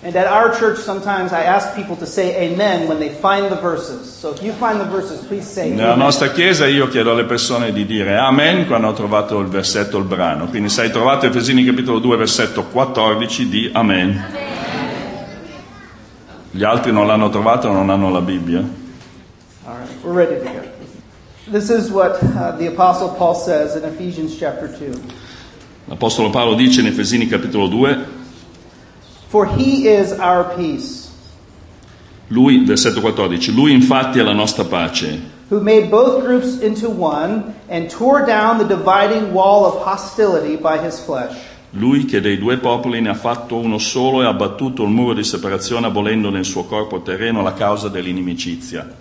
And 0.00 0.14
at 0.16 0.26
our 0.26 0.56
church, 0.56 0.78
sometimes 0.78 1.32
I 1.32 1.42
ask 1.42 1.74
people 1.74 1.96
to 1.96 2.06
say 2.06 2.34
amen 2.50 2.86
when 2.86 2.98
they 2.98 3.10
find 3.10 3.50
the 3.50 3.56
verses. 3.60 4.08
So 4.10 4.30
if 4.32 4.40
you 4.42 4.52
find 4.52 4.80
the 4.80 4.86
verses, 4.86 5.20
please 5.26 5.44
say 5.44 5.68
Nella 5.70 5.92
amen. 5.94 5.98
nostra 6.04 6.30
chiesa 6.30 6.66
io 6.66 6.88
chiedo 6.88 7.10
alle 7.10 7.24
persone 7.24 7.72
di 7.72 7.84
dire 7.84 8.16
Amen 8.16 8.66
quando 8.66 8.86
ho 8.88 8.92
trovato 8.94 9.38
il 9.40 9.48
versetto, 9.48 9.98
il 9.98 10.04
brano. 10.04 10.46
Quindi 10.46 10.70
se 10.70 10.82
hai 10.82 10.90
trovato 10.92 11.26
Efesini 11.26 11.64
capitolo 11.64 11.98
2 11.98 12.16
versetto 12.16 12.62
14 12.64 13.48
di 13.48 13.70
Amen. 13.74 14.24
Gli 16.52 16.62
altri 16.64 16.90
non 16.92 17.06
l'hanno 17.06 17.28
trovato, 17.28 17.70
non 17.70 17.90
hanno 17.90 18.08
la 18.10 18.20
Bibbia. 18.20 18.60
All 19.66 19.74
right, 19.76 20.04
we're 20.04 20.14
ready 20.14 20.42
to 20.42 20.50
go. 20.50 20.77
This 21.50 21.70
is 21.70 21.90
what 21.90 22.22
uh, 22.22 22.52
the 22.58 22.66
Apostle 22.66 23.08
Paul 23.08 23.34
says 23.34 23.74
in 23.74 23.82
Ephesians 23.82 24.38
chapter 24.38 24.68
2. 24.68 24.92
L'Apostolo 25.88 26.30
Paolo 26.30 26.54
dice 26.54 26.80
in 26.80 26.86
Efesini 26.86 27.26
capitolo 27.26 27.68
2 27.68 28.04
For 29.28 29.46
he 29.46 29.88
is 29.88 30.12
our 30.12 30.44
peace, 30.54 31.08
Lui, 32.28 32.66
versetto 32.66 33.00
14, 33.00 33.54
lui 33.54 33.72
infatti 33.72 34.18
è 34.18 34.22
la 34.22 34.34
nostra 34.34 34.64
pace, 34.64 35.18
who 35.48 35.62
made 35.62 35.88
both 35.88 36.22
groups 36.22 36.60
into 36.60 36.90
one 36.90 37.54
and 37.70 37.88
tore 37.88 38.26
down 38.26 38.58
the 38.58 38.66
dividing 38.66 39.32
wall 39.32 39.64
of 39.64 39.82
hostility 39.86 40.56
by 40.56 40.76
his 40.76 41.00
flesh. 41.00 41.34
lui 41.72 42.04
che 42.04 42.20
dei 42.20 42.36
due 42.36 42.58
popoli 42.58 43.00
ne 43.00 43.08
ha 43.08 43.14
fatto 43.14 43.56
uno 43.56 43.78
solo 43.78 44.20
e 44.20 44.26
ha 44.26 44.28
abbattuto 44.28 44.82
il 44.82 44.90
muro 44.90 45.14
di 45.14 45.24
separazione 45.24 45.86
abolendo 45.86 46.28
nel 46.28 46.44
suo 46.44 46.64
corpo 46.64 47.00
terreno 47.00 47.40
la 47.40 47.54
causa 47.54 47.88
dell'inimicizia. 47.88 48.97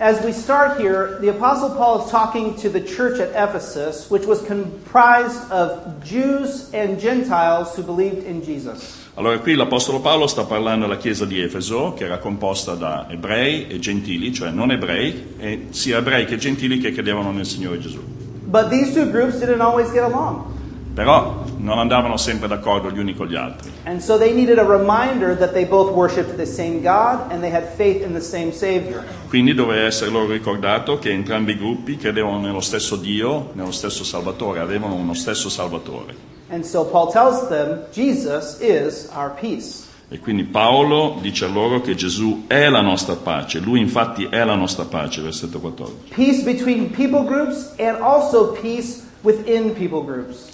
As 0.00 0.18
we 0.24 0.32
start 0.32 0.80
here, 0.80 1.18
the 1.20 1.28
Apostle 1.28 1.76
Paul 1.76 2.02
is 2.02 2.10
talking 2.10 2.56
to 2.62 2.70
the 2.70 2.80
church 2.80 3.20
at 3.20 3.34
Ephesus, 3.34 4.08
which 4.08 4.24
was 4.24 4.40
comprised 4.40 5.38
of 5.50 6.02
Jews 6.02 6.72
and 6.72 6.98
Gentiles 6.98 7.76
who 7.76 7.82
believed 7.82 8.24
in 8.24 8.42
Jesus. 8.42 9.10
Allora 9.16 9.38
qui 9.40 9.54
l'Apostolo 9.54 10.00
Paolo 10.00 10.26
sta 10.26 10.44
parlando 10.44 10.86
alla 10.86 10.96
chiesa 10.96 11.26
di 11.26 11.42
Efeso, 11.42 11.92
che 11.92 12.06
era 12.06 12.16
composta 12.16 12.74
da 12.76 13.08
ebrei 13.10 13.66
e 13.66 13.78
gentili, 13.78 14.32
cioè 14.32 14.48
non 14.48 14.70
ebrei, 14.70 15.34
e 15.38 15.66
sia 15.68 15.98
ebrei 15.98 16.24
che 16.24 16.38
gentili 16.38 16.78
che 16.78 16.92
credevano 16.92 17.30
nel 17.30 17.44
Signore 17.44 17.78
Gesù. 17.78 18.00
But 18.46 18.70
these 18.70 18.94
two 18.94 19.10
groups 19.10 19.38
didn't 19.38 19.60
always 19.60 19.92
get 19.92 20.04
along. 20.04 20.59
Però 20.94 21.44
non 21.58 21.78
andavano 21.78 22.16
sempre 22.16 22.48
d'accordo 22.48 22.90
gli 22.90 22.98
uni 22.98 23.14
con 23.14 23.26
gli 23.28 23.36
altri. 23.36 23.70
And 23.84 24.00
so 24.00 24.18
they 24.18 24.32
needed 24.32 24.58
a 24.58 24.64
reminder 24.64 25.36
that 25.36 25.52
they 25.52 25.64
both 25.64 25.92
worshiped 25.92 26.36
the 26.36 26.46
same 26.46 26.80
God 26.80 27.30
and 27.30 27.40
they 27.40 27.52
had 27.52 27.64
faith 27.76 28.02
in 28.02 28.12
the 28.12 28.20
same 28.20 28.52
Savior. 28.52 29.04
Quindi 29.28 29.54
doveva 29.54 29.86
essere 29.86 30.10
loro 30.10 30.32
ricordato 30.32 30.98
che 30.98 31.10
entrambi 31.10 31.52
i 31.52 31.56
gruppi 31.56 31.96
credevano 31.96 32.40
nello 32.40 32.60
stesso 32.60 32.96
Dio, 32.96 33.50
nello 33.52 33.72
stesso 33.72 34.04
Salvatore, 34.04 34.60
avevano 34.60 34.94
uno 34.94 35.14
stesso 35.14 35.48
Salvatore. 35.48 36.14
And 36.50 36.64
so 36.64 36.84
Paul 36.84 37.12
tells 37.12 37.48
them 37.48 37.84
Jesus 37.92 38.58
is 38.60 39.08
our 39.14 39.30
peace. 39.30 39.88
E 40.12 40.18
quindi 40.18 40.42
Paolo 40.42 41.18
dice 41.20 41.44
a 41.44 41.48
loro 41.48 41.80
che 41.80 41.94
Gesù 41.94 42.46
è 42.48 42.68
la 42.68 42.80
nostra 42.80 43.14
pace, 43.14 43.60
lui 43.60 43.78
infatti 43.78 44.26
è 44.28 44.42
la 44.42 44.56
nostra 44.56 44.84
pace, 44.84 45.22
versetto 45.22 45.60
14. 45.60 46.12
Peace 46.12 46.42
between 46.42 46.90
people 46.90 47.24
groups 47.24 47.72
and 47.78 47.96
also 48.02 48.50
peace 48.60 49.04
within 49.22 49.72
people 49.72 50.02
groups. 50.02 50.49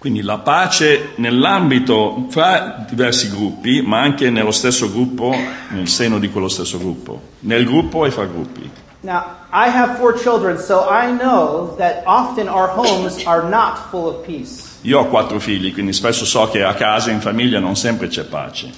Quindi 0.00 0.22
la 0.22 0.38
pace 0.38 1.10
nell'ambito 1.16 2.24
fra 2.30 2.86
diversi 2.88 3.28
gruppi, 3.28 3.82
ma 3.82 4.00
anche 4.00 4.30
nello 4.30 4.50
stesso 4.50 4.90
gruppo, 4.90 5.30
nel 5.68 5.88
seno 5.88 6.18
di 6.18 6.30
quello 6.30 6.48
stesso 6.48 6.78
gruppo, 6.78 7.20
nel 7.40 7.66
gruppo 7.66 8.06
e 8.06 8.10
fra 8.10 8.24
gruppi. 8.24 8.70
Now, 9.02 9.24
I 9.52 9.68
have 9.68 9.98
four 9.98 10.14
children, 10.14 10.56
so 10.58 10.86
I 10.88 11.12
know 11.12 11.74
that 11.76 12.02
often 12.06 12.48
our 12.48 12.68
homes 12.68 13.26
are 13.26 13.46
not 13.46 13.90
full 13.90 14.08
of 14.08 14.24
peace. 14.24 14.78
Io 14.82 15.00
ho 15.00 15.06
quattro 15.06 15.38
figli, 15.38 15.70
quindi 15.70 15.92
spesso 15.92 16.24
so 16.24 16.48
che 16.48 16.62
a 16.62 16.72
casa, 16.72 17.10
in 17.10 17.20
famiglia, 17.20 17.58
non 17.60 17.76
sempre 17.76 18.08
c'è 18.08 18.24
pace. 18.24 18.70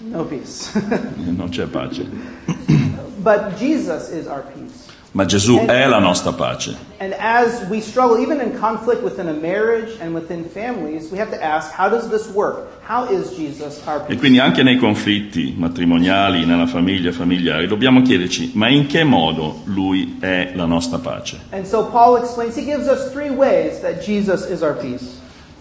No 0.00 0.24
peace. 0.24 0.72
Non 1.16 1.48
c'è 1.50 1.66
pace. 1.66 2.08
but 3.22 3.56
Jesus 3.56 4.08
is 4.08 4.26
our 4.26 4.42
peace. 4.52 4.89
Ma 5.12 5.24
Gesù 5.24 5.64
è 5.66 5.86
la 5.86 5.98
nostra 5.98 6.32
pace. 6.32 6.76
Struggle, 7.80 8.18
marriage 9.40 9.98
families, 10.52 11.12
ask, 11.40 11.72
E 14.06 14.16
quindi 14.16 14.38
anche 14.38 14.62
nei 14.62 14.76
conflitti 14.76 15.54
matrimoniali, 15.56 16.44
nella 16.44 16.66
famiglia, 16.66 17.10
familiari, 17.10 17.66
dobbiamo 17.66 18.02
chiederci, 18.02 18.52
ma 18.54 18.68
in 18.68 18.86
che 18.86 19.02
modo 19.02 19.62
Lui 19.64 20.18
è 20.20 20.52
la 20.54 20.66
nostra 20.66 20.98
pace? 20.98 21.40
So 21.64 21.90
explains. 22.16 22.56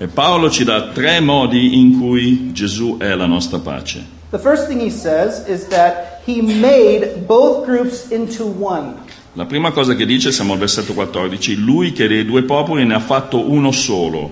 E 0.02 0.08
Paolo 0.08 0.50
ci 0.50 0.64
dà 0.64 0.90
tre 0.94 1.20
modi 1.20 1.78
in 1.78 2.00
cui 2.00 2.54
Gesù 2.54 2.98
è 3.00 3.16
la 3.16 3.26
nostra 3.26 3.58
pace. 3.58 4.18
The 4.30 4.38
first 4.38 4.68
thing 4.68 4.80
he 4.80 4.92
says 4.92 5.44
is 5.48 5.68
that 5.70 6.22
he 6.24 6.42
made 6.42 7.26
both 7.26 7.66
groups 7.66 8.12
into 8.12 8.46
one. 8.46 8.94
La 9.40 9.46
prima 9.46 9.72
cosa 9.72 9.96
che 9.96 10.06
dice, 10.06 10.34
siamo 10.34 10.52
al 10.52 10.60
versetto 10.60 10.94
14, 10.94 11.56
Lui 11.56 11.94
che 11.94 12.10
dei 12.10 12.26
due 12.26 12.44
popoli 12.44 12.86
ne 12.86 12.94
ha 12.94 13.00
fatto 13.00 13.50
uno 13.50 13.72
solo. 13.72 14.30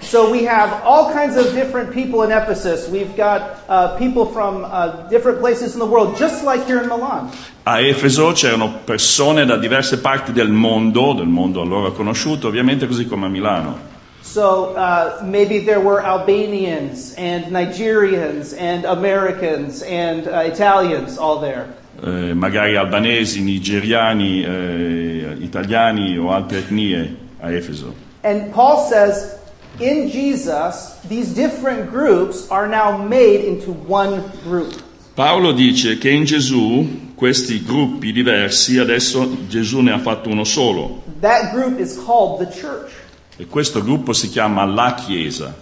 So 0.00 0.30
we 0.30 0.48
have 0.48 0.80
all 0.82 1.12
kinds 1.12 1.36
of 1.36 1.52
different 1.52 1.92
people 1.92 2.24
in 2.24 2.30
Ephesus. 2.30 2.88
We've 2.88 3.14
got 3.14 3.58
uh, 3.68 3.96
people 3.98 4.24
from 4.24 4.64
uh, 4.64 5.08
different 5.10 5.40
places 5.40 5.74
in 5.74 5.78
the 5.78 5.84
world, 5.84 6.16
just 6.16 6.42
like 6.42 6.64
here 6.64 6.80
in 6.80 6.88
Milan. 6.88 7.28
A 7.64 7.82
Efeso 7.82 8.32
c'erano 8.32 8.78
persone 8.82 9.44
da 9.44 9.58
diverse 9.58 9.98
parti 9.98 10.32
del 10.32 10.48
mondo, 10.48 11.12
del 11.12 11.28
mondo 11.28 11.60
allora 11.60 11.90
conosciuto, 11.90 12.48
ovviamente 12.48 12.86
così 12.86 13.06
come 13.06 13.26
a 13.26 13.28
Milano. 13.28 13.78
So 14.22 14.72
uh, 14.74 15.22
maybe 15.22 15.64
there 15.64 15.80
were 15.80 16.02
Albanians 16.02 17.12
and 17.18 17.52
Nigerians 17.52 18.54
and 18.58 18.86
Americans 18.86 19.82
and 19.82 20.26
uh, 20.26 20.50
Italians 20.50 21.18
all 21.18 21.40
there. 21.40 21.84
Eh, 22.04 22.34
magari 22.34 22.76
albanesi, 22.76 23.40
nigeriani, 23.40 24.42
eh, 24.44 25.36
italiani 25.40 26.16
o 26.18 26.30
altre 26.30 26.58
etnie 26.58 27.16
a 27.40 27.50
Efeso. 27.50 27.94
And 28.22 28.52
Paul 28.52 28.86
says, 28.88 29.34
in 29.78 30.08
Jesus, 30.10 30.96
these 31.08 31.32
different 31.32 31.90
groups 31.90 32.46
are 32.50 32.66
now 32.68 32.96
made 32.98 33.44
into 33.44 33.72
one 33.86 34.22
group. 34.44 34.74
Paolo 35.14 35.52
dice 35.52 35.96
che 35.96 36.10
in 36.10 36.24
Gesù 36.24 37.12
questi 37.14 37.62
gruppi 37.64 38.12
diversi, 38.12 38.78
adesso 38.78 39.46
Gesù 39.48 39.80
ne 39.80 39.92
ha 39.92 39.98
fatto 39.98 40.28
uno 40.28 40.44
solo 40.44 41.02
That 41.20 41.52
group 41.54 41.80
is 41.80 41.96
called 42.04 42.38
the 42.38 42.46
church. 42.60 42.90
e 43.38 43.46
questo 43.46 43.82
gruppo 43.82 44.12
si 44.12 44.28
chiama 44.28 44.64
la 44.66 44.94
Chiesa. 44.94 45.54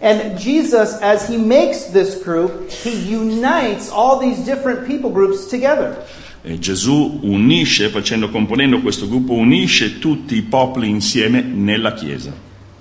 And 0.00 0.38
Jesus, 0.38 0.98
as 1.00 1.26
he 1.26 1.38
makes 1.38 1.84
this 1.86 2.22
group, 2.22 2.70
he 2.70 2.90
unites 2.90 3.90
all 3.90 4.18
these 4.18 4.44
different 4.44 4.86
people 4.86 5.10
groups 5.10 5.46
together. 5.46 5.96
E 6.42 6.58
Gesù 6.58 7.20
unisce, 7.22 7.88
facendo, 7.88 8.28
componendo 8.30 8.80
questo 8.80 9.08
gruppo, 9.08 9.32
unisce 9.32 9.98
tutti 9.98 10.36
i 10.36 10.42
popoli 10.42 10.88
insieme 10.88 11.40
nella 11.40 11.94
Chiesa. 11.94 12.32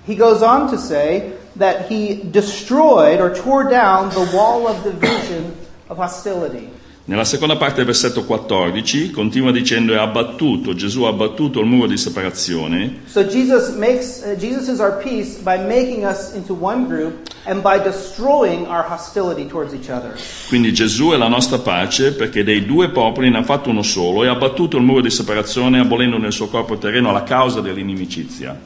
He 0.05 0.15
goes 0.15 0.41
on 0.41 0.69
to 0.69 0.77
say 0.77 1.33
that 1.57 1.87
he 1.89 2.21
destroyed 2.29 3.19
or 3.19 3.31
tore 3.33 3.67
down 3.67 4.09
the 4.09 4.29
wall 4.35 4.67
of 4.67 4.83
division 4.83 5.55
of 5.87 5.97
hostility. 5.97 6.69
Nella 7.07 7.23
seconda 7.23 7.55
parte 7.55 7.75
del 7.75 7.85
versetto 7.85 8.25
14 8.25 9.11
continua 9.11 9.51
dicendo 9.51 9.93
è 9.93 9.97
abbattuto, 9.97 10.73
Gesù 10.73 11.03
ha 11.03 11.09
abbattuto 11.09 11.59
il 11.59 11.67
muro 11.67 11.85
di 11.85 11.97
separazione 11.97 13.01
So 13.05 13.23
Jesus 13.27 13.75
makes 13.75 14.23
uh, 14.25 14.35
Jesus 14.35 14.67
is 14.67 14.79
our 14.79 14.97
peace 15.03 15.37
by 15.37 15.55
making 15.55 16.03
us 16.03 16.33
into 16.33 16.57
one 16.59 16.87
group 16.87 17.29
and 17.43 17.61
by 17.61 17.77
destroying 17.77 18.65
our 18.65 18.83
hostility 18.83 19.45
towards 19.45 19.71
each 19.75 19.87
other. 19.91 20.15
Quindi 20.47 20.73
Gesù 20.73 21.11
è 21.11 21.17
la 21.17 21.27
nostra 21.27 21.59
pace 21.59 22.13
perché 22.13 22.43
dei 22.43 22.65
due 22.65 22.89
popoli 22.89 23.29
ne 23.29 23.37
ha 23.37 23.43
fatto 23.43 23.69
uno 23.69 23.83
solo 23.83 24.23
e 24.23 24.27
ha 24.27 24.31
abbattuto 24.31 24.77
il 24.77 24.83
muro 24.83 25.01
di 25.01 25.11
separazione 25.11 25.79
abolendo 25.79 26.17
nel 26.17 26.33
suo 26.33 26.47
corpo 26.47 26.79
terreno 26.79 27.11
la 27.11 27.21
causa 27.21 27.61
dell'inimicizia. 27.61 28.59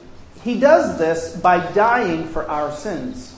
He 0.43 0.57
does 0.57 0.95
this 0.95 1.35
by 1.41 1.59
dying 1.73 2.25
for 2.25 2.45
our 2.47 2.73
sins. 2.73 3.33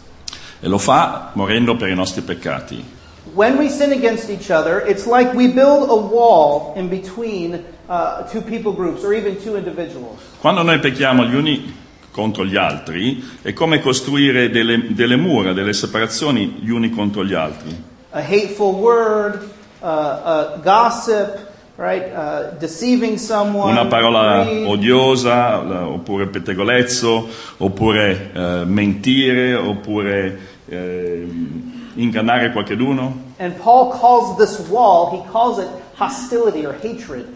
E 0.59 0.67
lo 0.67 0.77
fa 0.77 1.31
morendo 1.33 1.75
per 1.75 1.89
i 1.89 1.95
nostri 1.95 2.21
peccati. 2.21 2.99
When 3.33 3.57
we 3.57 3.69
sin 3.69 3.93
against 3.93 4.29
each 4.29 4.51
other, 4.51 4.81
it's 4.85 5.05
like 5.05 5.33
we 5.33 5.47
build 5.47 5.89
a 5.89 5.95
wall 5.95 6.73
in 6.75 6.89
between 6.89 7.63
uh, 7.87 8.23
two 8.27 8.41
people 8.41 8.73
groups 8.73 9.03
or 9.03 9.13
even 9.13 9.41
two 9.41 9.55
individuals. 9.55 10.19
Quando 10.41 10.63
noi 10.63 10.79
pecchiamo 10.79 11.23
gli 11.23 11.35
uni 11.35 11.73
contro 12.11 12.45
gli 12.45 12.57
altri 12.57 13.23
è 13.41 13.53
come 13.53 13.79
costruire 13.79 14.49
delle, 14.49 14.93
delle 14.93 15.15
mura, 15.15 15.53
delle 15.53 15.71
separazioni 15.71 16.57
gli 16.59 16.69
uni 16.69 16.89
contro 16.89 17.23
gli 17.23 17.33
altri. 17.33 17.69
A 18.09 18.19
hateful 18.19 18.73
word, 18.75 19.49
uh, 19.79 19.85
uh, 19.85 20.61
gossip, 20.61 21.47
right? 21.77 22.11
Uh, 22.13 22.57
deceiving 22.59 23.17
someone. 23.17 23.71
Una 23.71 23.85
parola 23.85 24.43
greed. 24.43 24.65
odiosa, 24.65 25.87
oppure 25.87 26.27
pettegolezzo, 26.27 27.29
oppure 27.57 28.31
eh, 28.33 28.65
mentire, 28.65 29.55
oppure 29.55 30.39
ehm, 30.67 31.70
ingannare 31.95 32.51
qualcheduno. 32.51 33.33
And 33.37 33.55
Paul 33.55 33.89
calls 33.99 34.37
this 34.37 34.59
wall, 34.69 35.11
he 35.11 35.23
calls 35.31 35.59
it 35.59 35.67
hostility 35.97 36.65
or 36.65 36.75
hatred. 36.81 37.27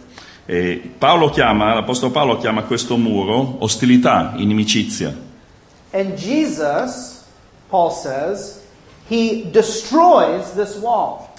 E 0.45 0.91
Paolo 0.97 1.29
chiama, 1.29 1.73
l'Apostolo 1.73 2.11
Paolo 2.11 2.37
chiama 2.37 2.63
questo 2.63 2.97
muro 2.97 3.57
ostilità, 3.59 4.33
inimicizia. 4.35 5.15
And 5.91 6.15
Jesus, 6.15 7.23
Paul 7.69 7.91
says, 7.91 8.61
he 9.07 9.49
destroys 9.51 10.51
this 10.53 10.77
wall. 10.77 11.29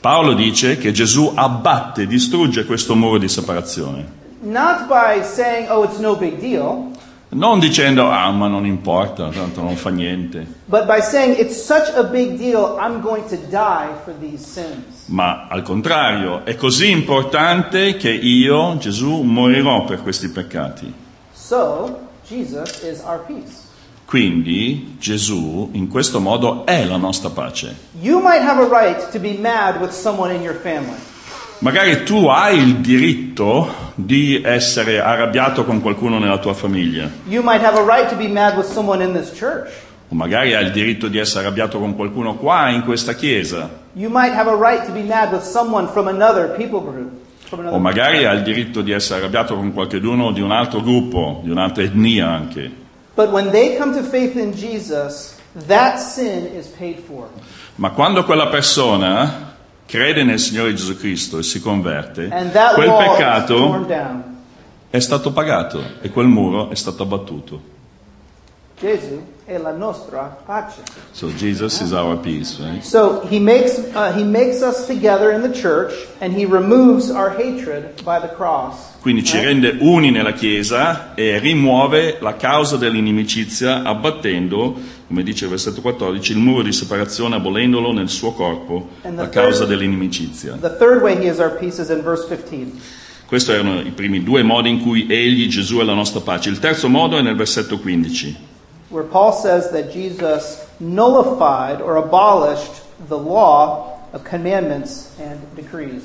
Paolo 0.00 0.34
dice 0.34 0.76
che 0.76 0.92
Gesù 0.92 1.32
abbatte, 1.34 2.06
distrugge 2.06 2.64
questo 2.64 2.94
muro 2.94 3.18
di 3.18 3.28
separazione. 3.28 4.24
Not 4.40 4.86
by 4.86 5.22
saying, 5.22 5.68
oh, 5.70 5.84
it's 5.84 5.98
no 5.98 6.14
big 6.14 6.38
deal, 6.38 6.90
Non 7.28 7.58
dicendo, 7.58 8.08
ah, 8.08 8.30
ma 8.30 8.46
non 8.46 8.64
importa, 8.64 9.28
tanto 9.30 9.60
non 9.60 9.74
fa 9.76 9.90
niente, 9.90 10.46
but 10.66 10.86
by 10.86 11.00
saying, 11.00 11.36
it's 11.38 11.60
such 11.60 11.92
a 11.94 12.04
big 12.04 12.38
deal, 12.38 12.78
I'm 12.78 13.00
going 13.00 13.24
to 13.28 13.36
die 13.50 13.92
for 14.04 14.14
these 14.20 14.44
sins. 14.46 15.06
ma 15.06 15.48
al 15.48 15.62
contrario, 15.62 16.44
è 16.44 16.54
così 16.54 16.90
importante 16.90 17.96
che 17.96 18.10
io, 18.10 18.76
Gesù, 18.78 19.22
morirò 19.22 19.84
per 19.84 20.02
questi 20.02 20.28
peccati. 20.28 20.92
So, 21.32 21.98
Jesus 22.28 22.82
is 22.82 23.02
our 23.04 23.18
peace. 23.26 23.64
Quindi 24.06 24.96
Gesù 25.00 25.70
in 25.72 25.88
questo 25.88 26.20
modo 26.20 26.64
è 26.64 26.84
la 26.84 26.96
nostra 26.96 27.28
pace. 27.30 27.74
You 28.00 28.20
might 28.20 28.40
have 28.40 28.62
a 28.62 28.68
right 28.68 29.10
to 29.10 29.18
be 29.18 29.36
mad 29.36 29.80
with 29.80 29.90
someone 29.90 30.32
in 30.32 30.42
your 30.42 30.54
family. 30.54 30.96
Magari 31.58 32.04
tu 32.04 32.26
hai 32.26 32.58
il 32.58 32.76
diritto 32.76 33.92
di 33.94 34.42
essere 34.44 35.00
arrabbiato 35.00 35.64
con 35.64 35.80
qualcuno 35.80 36.18
nella 36.18 36.38
tua 36.38 36.52
famiglia, 36.52 37.10
You 37.28 37.42
might 37.42 37.64
have 37.64 37.78
a 37.78 37.82
right 37.82 38.08
to 38.10 38.16
be 38.16 38.28
mad 38.28 38.56
with 38.56 38.66
someone 38.66 39.02
in 39.02 39.12
this 39.14 39.30
church. 39.30 39.70
o 40.08 40.14
magari 40.14 40.54
hai 40.54 40.64
il 40.66 40.70
diritto 40.70 41.08
di 41.08 41.18
essere 41.18 41.46
arrabbiato 41.46 41.78
con 41.78 41.94
qualcuno 41.96 42.34
qua 42.36 42.68
in 42.68 42.82
questa 42.82 43.14
chiesa, 43.14 43.70
You 43.94 44.10
might 44.10 44.34
have 44.34 44.50
a 44.50 44.54
right 44.54 44.84
to 44.84 44.92
be 44.92 45.02
mad 45.02 45.32
with 45.32 45.42
someone 45.44 45.88
from 45.88 46.08
another 46.08 46.54
people 46.56 46.80
group. 46.80 47.24
O 47.50 47.78
magari 47.78 48.26
hai 48.26 48.36
il 48.36 48.42
diritto 48.42 48.82
di 48.82 48.92
essere 48.92 49.20
arrabbiato 49.20 49.54
con 49.54 49.72
qualcuno 49.72 50.32
di 50.32 50.40
un 50.42 50.50
altro 50.50 50.82
gruppo, 50.82 51.40
di 51.42 51.50
un'altra 51.50 51.82
etnia 51.84 52.28
anche. 52.28 52.70
But 53.14 53.30
when 53.30 53.50
they 53.50 53.78
come 53.78 53.94
to 53.94 54.02
faith 54.02 54.36
in 54.36 54.52
Jesus, 54.52 55.36
that 55.68 55.96
sin 55.98 56.50
is 56.54 56.66
paid 56.66 56.98
for. 56.98 57.28
Ma 57.76 57.90
quando 57.90 58.24
quella 58.24 58.48
persona 58.48 59.55
crede 59.86 60.24
nel 60.24 60.38
Signore 60.38 60.74
Gesù 60.74 60.96
Cristo 60.96 61.38
e 61.38 61.42
si 61.42 61.60
converte, 61.60 62.28
quel 62.74 62.92
peccato 62.92 63.86
è 64.90 64.98
stato 64.98 65.32
pagato 65.32 65.82
e 66.00 66.10
quel 66.10 66.26
muro 66.26 66.70
è 66.70 66.74
stato 66.74 67.02
abbattuto. 67.02 67.74
Gesù 68.78 69.34
è 69.46 69.56
la 69.56 69.70
nostra 69.70 70.38
pace. 70.44 70.82
So 71.12 71.28
Jesus 71.28 71.80
is 71.80 71.92
our 71.92 72.18
peace, 72.18 72.60
right? 72.60 72.82
So 72.82 73.22
he 73.30 73.38
makes, 73.38 73.78
uh, 73.94 74.12
he 74.12 74.22
makes 74.22 74.60
us 74.60 74.86
together 74.86 75.32
in 75.32 75.40
the 75.40 75.48
church 75.48 75.94
and 76.20 76.34
he 76.36 76.44
removes 76.44 77.10
our 77.10 77.30
hatred 77.30 78.02
by 78.02 78.20
the 78.20 78.28
cross. 78.34 78.96
Quindi 79.00 79.24
ci 79.24 79.38
rende 79.38 79.76
uni 79.78 80.10
nella 80.10 80.32
Chiesa 80.32 81.14
e 81.14 81.38
rimuove 81.38 82.18
la 82.20 82.34
causa 82.34 82.76
dell'inimicizia 82.76 83.82
abbattendo, 83.82 84.76
come 85.06 85.22
dice 85.22 85.44
il 85.44 85.50
versetto 85.50 85.80
14, 85.80 86.32
il 86.32 86.38
muro 86.38 86.62
di 86.62 86.72
separazione 86.72 87.36
abolendolo 87.36 87.92
nel 87.92 88.08
suo 88.08 88.32
corpo, 88.32 88.88
la 89.02 89.28
causa 89.28 89.60
third- 89.60 89.68
dell'inimicizia. 89.68 90.56
The 90.60 90.76
third 90.76 91.02
way 91.02 91.16
he 91.16 91.30
is 91.30 91.38
our 91.38 91.56
peace 91.56 91.80
is 91.80 91.88
in 91.90 92.02
verse 92.02 92.26
15. 92.26 92.80
Questi 93.26 93.50
erano 93.50 93.80
i 93.80 93.90
primi 93.90 94.22
due 94.22 94.42
modi 94.42 94.70
in 94.70 94.80
cui 94.82 95.06
egli, 95.08 95.48
Gesù, 95.48 95.78
è 95.78 95.84
la 95.84 95.94
nostra 95.94 96.20
pace. 96.20 96.48
Il 96.48 96.58
terzo 96.58 96.88
modo 96.88 97.16
è 97.18 97.22
nel 97.22 97.36
versetto 97.36 97.78
15. 97.78 98.54
where 98.88 99.02
Paul 99.02 99.32
says 99.32 99.70
that 99.72 99.90
Jesus 99.92 100.64
nullified 100.78 101.80
or 101.80 101.96
abolished 101.96 102.82
the 103.08 103.18
law 103.18 103.98
of 104.12 104.22
commandments 104.24 105.10
and 105.18 105.40
decrees. 105.56 106.04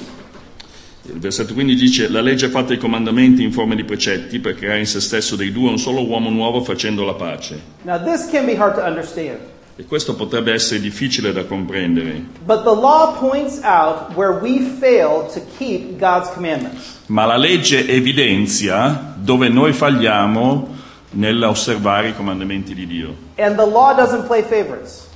Il 1.03 1.19
versetto 1.19 1.53
15 1.53 1.83
dice 1.83 2.09
la 2.09 2.21
legge 2.21 2.45
ha 2.45 2.49
fatto 2.49 2.73
i 2.73 2.77
comandamenti 2.77 3.41
in 3.43 3.51
forma 3.51 3.73
di 3.73 3.83
precetti 3.83 4.39
per 4.39 4.55
creare 4.55 4.79
in 4.79 4.85
se 4.85 4.99
stesso 5.01 5.35
dei 5.35 5.51
due 5.51 5.69
un 5.69 5.79
solo 5.79 6.05
uomo 6.05 6.29
nuovo 6.29 6.61
facendo 6.61 7.03
la 7.03 7.13
pace. 7.13 7.59
Now, 7.83 7.97
this 8.03 8.29
can 8.29 8.45
be 8.45 8.55
hard 8.55 8.75
to 8.75 8.81
understand, 8.81 9.39
E 9.77 9.85
questo 9.85 10.13
potrebbe 10.15 10.53
essere 10.53 10.79
difficile 10.79 11.33
da 11.33 11.43
comprendere, 11.45 12.23
but 12.45 12.63
the 12.63 12.69
law 12.75 13.17
points 13.17 13.61
out 13.63 14.15
where 14.15 14.39
we 14.41 14.59
fail 14.79 15.25
to 15.33 15.41
keep 15.57 15.97
God's 15.97 16.29
commandments. 16.33 16.99
ma 17.07 17.25
la 17.25 17.37
legge 17.37 17.87
evidenzia 17.87 19.15
dove 19.17 19.49
noi 19.49 19.73
falliamo 19.73 20.75
nell'osservare 21.11 22.09
i 22.09 22.15
comandamenti 22.15 22.75
di 22.75 22.85
Dio. 22.85 23.15
And 23.37 23.55
the 23.55 23.65
law 23.65 23.95
doesn't 23.95 24.27
play 24.27 24.43
favorites. 24.43 25.07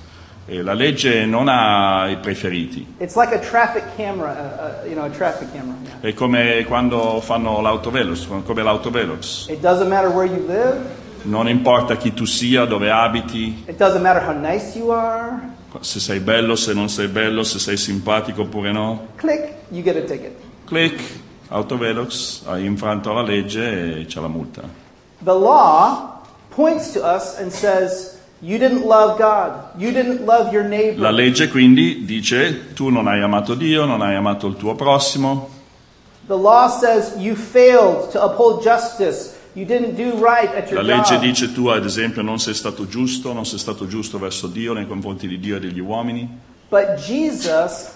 E 0.48 0.62
la 0.62 0.74
legge 0.74 1.26
non 1.26 1.48
ha 1.48 2.08
i 2.08 2.18
preferiti. 2.18 2.96
Like 3.00 3.40
camera, 3.96 4.84
uh, 4.84 4.86
uh, 4.86 4.88
you 4.88 4.96
know, 4.96 5.10
camera. 5.10 5.76
yeah. 5.84 6.00
È 6.02 6.14
come 6.14 6.64
quando 6.66 7.20
fanno 7.22 7.62
l'autovelox, 7.62 8.28
come 8.44 8.62
l'autovelox. 8.62 9.48
It 9.50 9.60
doesn't 9.60 9.88
matter 9.88 10.10
where 10.10 10.32
you 10.32 10.46
live. 10.46 11.04
Non 11.24 11.48
importa 11.48 11.98
chi 11.98 12.14
tu 12.14 12.26
sia, 12.26 12.66
dove 12.66 12.92
abiti, 12.92 13.64
It 13.68 13.78
doesn't 13.78 14.04
matter 14.04 14.22
how 14.24 14.34
nice 14.34 14.78
se 15.82 16.00
sei 16.00 16.20
bello, 16.20 16.56
se 16.56 16.74
non 16.74 16.90
sei 16.90 17.08
bello, 17.08 17.44
se 17.44 17.60
sei 17.60 17.78
simpatico 17.78 18.44
oppure 18.44 18.72
no. 18.72 19.08
Click, 19.16 19.54
you 19.70 19.82
get 19.82 19.96
a 19.96 20.02
ticket. 20.02 20.36
Clic, 20.66 21.02
autovelox, 21.50 22.44
hai 22.46 22.66
infranto 22.66 23.14
la 23.14 23.22
legge 23.22 24.00
e 24.00 24.06
c'è 24.06 24.20
la 24.20 24.28
multa. 24.28 24.62
The 25.24 25.34
law 25.34 26.22
points 26.50 26.92
to 26.94 27.02
us 27.02 27.38
and 27.40 27.52
says, 27.52 28.15
You 28.46 28.60
didn't 28.60 28.86
love 28.86 29.18
God. 29.18 29.82
You 29.82 29.92
didn't 29.92 30.24
love 30.24 30.54
your 30.54 30.64
neighbor. 30.64 31.02
La 31.02 31.10
legge 31.10 31.48
quindi 31.48 32.06
dice 32.06 32.74
tu 32.76 32.90
non 32.90 33.08
hai 33.08 33.20
amato 33.20 33.56
Dio, 33.56 33.86
non 33.86 34.02
hai 34.02 34.14
amato 34.14 34.46
il 34.46 34.56
tuo 34.56 34.76
prossimo. 34.76 35.50
The 36.28 36.36
law 36.38 36.68
says 36.70 37.16
you 37.18 37.34
failed 37.34 38.12
to 38.12 38.24
uphold 38.24 38.62
justice. 38.62 39.36
You 39.54 39.66
didn't 39.66 39.96
do 39.96 40.24
right 40.24 40.54
at 40.54 40.72
La 40.72 40.84
legge 40.84 41.18
dice 41.18 41.54
tu 41.54 41.70
ad 41.70 41.86
esempio 41.86 42.22
non 42.22 42.38
sei 42.38 42.54
stato 42.54 42.88
giusto, 42.88 43.34
non 43.34 43.48
sei 43.48 43.58
stato 43.58 43.88
giusto 43.88 44.20
verso 44.20 44.46
Dio 44.46 44.74
nei 44.74 44.86
confronti 44.86 45.28
di 45.28 45.40
Dio 45.40 45.56
e 45.56 45.60
degli 45.60 45.80
uomini. 45.80 46.30
But 46.70 46.98
Jesus 47.04 47.94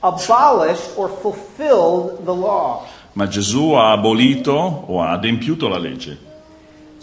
abolished 0.00 0.90
or 0.96 1.08
fulfilled 1.20 2.24
the 2.24 2.34
law. 2.34 2.84
Ma 3.12 3.28
Gesù 3.28 3.70
ha 3.74 3.92
abolito 3.92 4.52
o 4.88 5.00
ha 5.00 5.12
adempiuto 5.12 5.68
la 5.68 5.78
legge. 5.78 6.32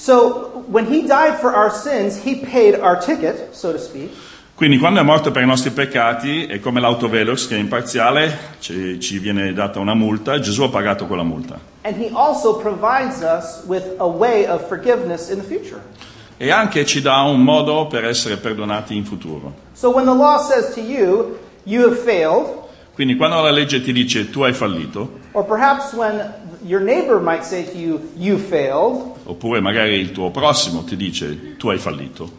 So 0.01 0.63
when 0.67 0.87
he 0.87 1.03
died 1.03 1.39
for 1.39 1.53
our 1.53 1.69
sins, 1.69 2.17
he 2.17 2.33
paid 2.33 2.73
our 2.73 2.99
ticket, 2.99 3.53
so 3.53 3.71
to 3.71 3.77
speak. 3.77 4.09
Quindi 4.55 4.79
quando 4.79 4.99
è 4.99 5.03
morto 5.03 5.29
per 5.29 5.43
i 5.43 5.45
nostri 5.45 5.69
peccati, 5.69 6.45
è 6.45 6.59
come 6.59 6.79
l'autovelox 6.79 7.47
che 7.47 7.55
è 7.55 7.59
imparziale, 7.59 8.55
ci, 8.57 8.99
ci 8.99 9.19
viene 9.19 9.53
data 9.53 9.79
una 9.79 9.93
multa, 9.93 10.39
Gesù 10.39 10.63
ha 10.63 10.69
pagato 10.69 11.05
quella 11.05 11.21
multa. 11.21 11.59
And 11.83 11.95
he 11.97 12.09
also 12.15 12.57
provides 12.57 13.21
us 13.21 13.61
with 13.67 13.95
a 13.99 14.07
way 14.07 14.47
of 14.47 14.67
forgiveness 14.67 15.29
in 15.29 15.37
the 15.39 15.45
future. 15.45 15.81
E 16.37 16.49
anche 16.49 16.83
ci 16.87 17.01
dà 17.01 17.21
un 17.21 17.43
modo 17.43 17.85
per 17.85 18.03
essere 18.03 18.37
perdonati 18.37 18.95
in 18.95 19.05
futuro. 19.05 19.53
So 19.73 19.91
when 19.91 20.05
the 20.05 20.15
law 20.15 20.39
says 20.39 20.73
to 20.73 20.81
you, 20.81 21.37
you 21.65 21.85
have 21.85 21.99
failed, 21.99 22.47
Quindi 22.95 23.15
quando 23.15 23.39
la 23.39 23.51
legge 23.51 23.81
ti 23.83 23.93
dice 23.93 24.31
tu 24.31 24.41
hai 24.41 24.53
fallito, 24.53 25.19
or 25.33 25.45
perhaps 25.45 25.93
when 25.93 26.33
your 26.63 26.81
neighbor 26.81 27.19
might 27.19 27.43
say 27.43 27.63
to 27.63 27.77
you, 27.77 27.99
you 28.15 28.39
failed, 28.39 29.10
oppure 29.23 29.59
magari 29.61 29.95
il 29.95 30.11
tuo 30.11 30.31
prossimo 30.31 30.83
ti 30.83 30.95
dice 30.95 31.55
tu 31.57 31.69
hai 31.69 31.77
fallito, 31.77 32.29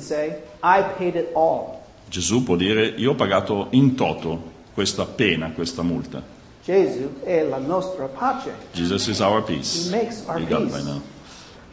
say, 0.00 0.36
I 0.62 0.82
paid 0.96 1.16
it 1.16 1.28
all. 1.34 1.74
Gesù 2.08 2.42
può 2.42 2.56
dire 2.56 2.86
io 2.86 3.12
ho 3.12 3.14
pagato 3.14 3.66
in 3.70 3.94
toto 3.94 4.54
questa 4.72 5.04
pena, 5.04 5.50
questa 5.52 5.82
multa. 5.82 6.22
Gesù 6.64 7.22
è 7.22 7.42
la 7.42 7.58
nostra 7.58 8.06
pace. 8.06 8.52
Jesus 8.72 9.06
is 9.08 9.20
our 9.20 9.42
peace. 9.42 9.88
He 9.88 9.90
makes 9.90 10.24
our 10.26 10.38
You 10.38 10.46
peace. 10.46 10.72
by 10.72 10.82
now. 10.82 11.00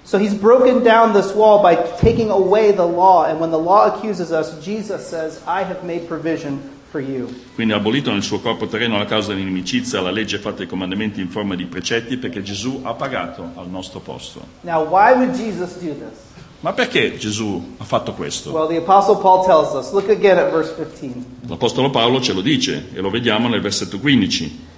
So 0.05 0.17
he's 0.17 0.33
broken 0.33 0.83
down 0.83 1.13
this 1.13 1.33
wall 1.33 1.61
by 1.61 1.75
taking 1.97 2.29
away 2.29 2.71
the 2.73 2.85
law. 2.85 3.25
And 3.25 3.39
when 3.39 3.51
the 3.51 3.57
law 3.59 3.87
accuses 3.87 4.31
us, 4.31 4.53
Jesus 4.63 5.07
says, 5.07 5.41
I 5.47 5.63
have 5.63 5.83
made 5.83 6.07
provision. 6.07 6.59
Quindi 7.55 7.73
ha 7.73 7.77
abolito 7.77 8.11
nel 8.11 8.21
suo 8.21 8.39
corpo 8.39 8.67
terreno 8.67 8.97
la 8.97 9.05
causa 9.05 9.33
dell'inimicizia, 9.33 10.01
la 10.01 10.11
legge 10.11 10.37
fatta 10.37 10.61
i 10.61 10.67
comandamenti 10.67 11.21
in 11.21 11.29
forma 11.29 11.55
di 11.55 11.65
precetti 11.65 12.17
perché 12.17 12.43
Gesù 12.43 12.81
ha 12.83 12.93
pagato 12.93 13.51
al 13.55 13.69
nostro 13.69 13.99
posto. 13.99 14.45
Now, 14.61 14.85
why 14.87 15.13
would 15.13 15.33
Jesus 15.33 15.77
do 15.79 15.93
this? 15.93 16.19
Ma 16.59 16.71
perché 16.71 17.17
Gesù 17.17 17.75
ha 17.77 17.83
fatto 17.83 18.13
questo? 18.13 18.51
Well, 18.51 18.67
the 18.67 18.77
Apostle 18.77 19.17
Paul 19.17 19.43
tells 19.45 19.73
us. 19.73 19.91
Look 19.91 20.09
again 20.09 20.37
at 20.37 20.51
verse 20.51 20.73
15. 20.73 21.25
L'Apostolo 21.47 21.89
Paolo 21.89 22.21
ce 22.21 22.31
lo 22.31 22.41
dice 22.41 22.89
e 22.93 23.01
lo 23.01 23.09
vediamo 23.09 23.49
nel 23.49 23.59
versetto 23.59 23.99
15. 23.99 24.71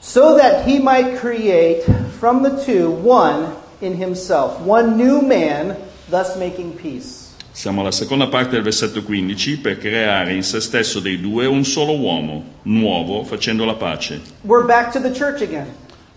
So 0.00 0.36
that 0.36 0.66
he 0.66 0.78
might 0.78 1.18
create 1.18 1.84
from 2.18 2.42
the 2.42 2.64
two 2.64 2.88
one 2.88 3.54
in 3.80 4.00
himself, 4.00 4.58
one 4.64 4.96
new 4.96 5.20
man, 5.20 5.76
thus 6.08 6.36
making 6.36 6.72
peace. 6.76 7.27
Siamo 7.58 7.80
alla 7.80 7.90
seconda 7.90 8.28
parte 8.28 8.50
del 8.50 8.62
versetto 8.62 9.02
15 9.02 9.58
per 9.58 9.78
creare 9.78 10.32
in 10.32 10.44
se 10.44 10.60
stesso 10.60 11.00
dei 11.00 11.20
due 11.20 11.44
un 11.44 11.64
solo 11.64 11.98
uomo, 11.98 12.60
nuovo, 12.62 13.24
facendo 13.24 13.64
la 13.64 13.74
pace. 13.74 14.20
We're 14.42 14.64
back 14.64 14.92
to 14.92 15.00
the 15.00 15.10
church 15.10 15.42
again. 15.42 15.66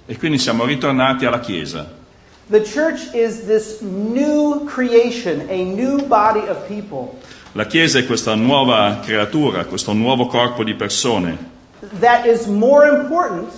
E 0.06 0.20
quindi 0.20 0.38
siamo 0.38 0.66
ritornati 0.66 1.26
alla 1.26 1.40
Chiesa. 1.40 1.92
The 2.48 2.62
church 2.62 3.16
is 3.16 3.48
this 3.48 3.80
new 3.82 4.66
creation, 4.66 5.48
a 5.50 5.64
new 5.64 6.06
body 6.06 6.48
of 6.48 6.68
people 6.68 7.18
La 7.54 7.66
Chiesa 7.66 7.98
è 7.98 8.06
questa 8.06 8.36
nuova 8.36 9.00
creatura, 9.04 9.66
questo 9.66 9.94
nuovo 9.94 10.28
corpo 10.28 10.64
di 10.64 10.76
persone 10.76 11.36
that 12.02 12.28
is 12.28 12.46
more 12.46 12.86
important 12.86 13.50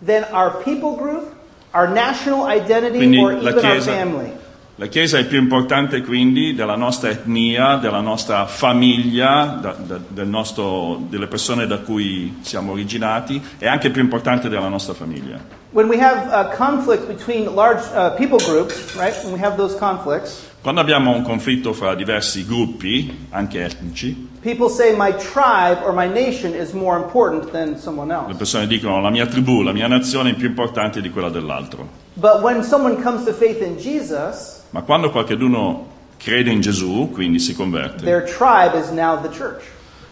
than 0.00 0.22
our 0.32 0.62
people 0.62 0.94
group, 0.94 1.34
our 1.74 1.88
national 1.88 2.46
identity, 2.46 2.98
Quindi 2.98 3.18
or 3.18 3.32
even 3.32 3.64
our 3.64 3.80
family. 3.80 4.30
La 4.76 4.86
Chiesa 4.86 5.18
è 5.18 5.26
più 5.26 5.38
importante 5.38 6.00
quindi 6.00 6.54
della 6.54 6.76
nostra 6.76 7.10
etnia, 7.10 7.76
della 7.76 8.00
nostra 8.00 8.46
famiglia, 8.46 9.58
da- 9.60 9.76
da- 9.78 10.00
del 10.08 10.26
nostro- 10.26 10.98
delle 11.10 11.26
persone 11.26 11.66
da 11.66 11.78
cui 11.80 12.38
siamo 12.40 12.72
originati, 12.72 13.40
è 13.58 13.66
anche 13.66 13.90
più 13.90 14.00
importante 14.00 14.48
della 14.48 14.68
nostra 14.68 14.94
famiglia. 14.94 15.38
When 15.72 15.88
we 15.88 16.00
have 16.00 16.26
uh, 16.32 16.56
conflict 16.56 17.06
between 17.06 17.54
large 17.54 17.82
uh, 17.94 18.14
people 18.16 18.38
groups, 18.38 18.94
right? 18.96 19.14
When 19.24 19.34
we 19.34 19.44
have 19.44 19.56
those 19.56 19.76
conflicts, 19.76 20.50
Quando 20.62 20.80
abbiamo 20.80 21.14
un 21.14 21.22
conflitto 21.22 21.72
fra 21.72 21.94
diversi 21.94 22.46
gruppi, 22.46 23.26
anche 23.30 23.64
etnici, 23.64 24.28
people 24.42 24.68
say 24.68 24.94
my 24.96 25.12
tribe 25.16 25.82
or 25.84 25.92
my 25.92 26.06
nation 26.06 26.54
is 26.54 26.72
more 26.72 26.96
important 26.96 27.50
than 27.50 27.76
someone 27.78 28.14
le 28.28 28.34
persone 28.34 28.66
dicono 28.66 29.00
la 29.00 29.10
mia 29.10 29.26
tribù, 29.26 29.62
la 29.62 29.72
mia 29.72 29.88
nazione 29.88 30.30
è 30.30 30.34
più 30.34 30.46
importante 30.46 31.00
di 31.00 31.10
quella 31.10 31.30
dell'altro. 31.30 31.88
But 32.14 32.42
when 32.42 32.62
someone 32.62 33.02
comes 33.02 33.24
to 33.24 33.32
faith 33.32 33.60
in 33.60 33.76
Jesus, 33.76 34.61
Ma 34.72 34.80
quando 34.80 35.10
qualcuno 35.10 35.86
crede 36.16 36.50
in 36.50 36.62
Gesù, 36.62 37.10
quindi 37.12 37.38
si 37.38 37.54
converte, 37.54 38.06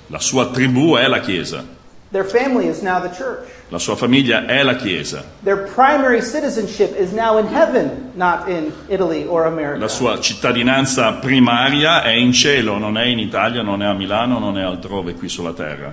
la 0.06 0.18
sua 0.18 0.50
tribù 0.50 0.96
è 0.96 1.06
la 1.06 1.20
Chiesa, 1.20 1.64
la 2.10 3.78
sua 3.78 3.96
famiglia 3.96 4.44
è 4.44 4.62
la 4.62 4.76
Chiesa, 4.76 5.24
heaven, 7.54 8.12
la 9.78 9.88
sua 9.88 10.20
cittadinanza 10.20 11.12
primaria 11.14 12.02
è 12.02 12.10
in 12.10 12.32
cielo, 12.34 12.76
non 12.76 12.98
è 12.98 13.06
in 13.06 13.18
Italia, 13.18 13.62
non 13.62 13.82
è 13.82 13.86
a 13.86 13.94
Milano, 13.94 14.38
non 14.38 14.58
è 14.58 14.62
altrove 14.62 15.14
qui 15.14 15.30
sulla 15.30 15.54
terra. 15.54 15.90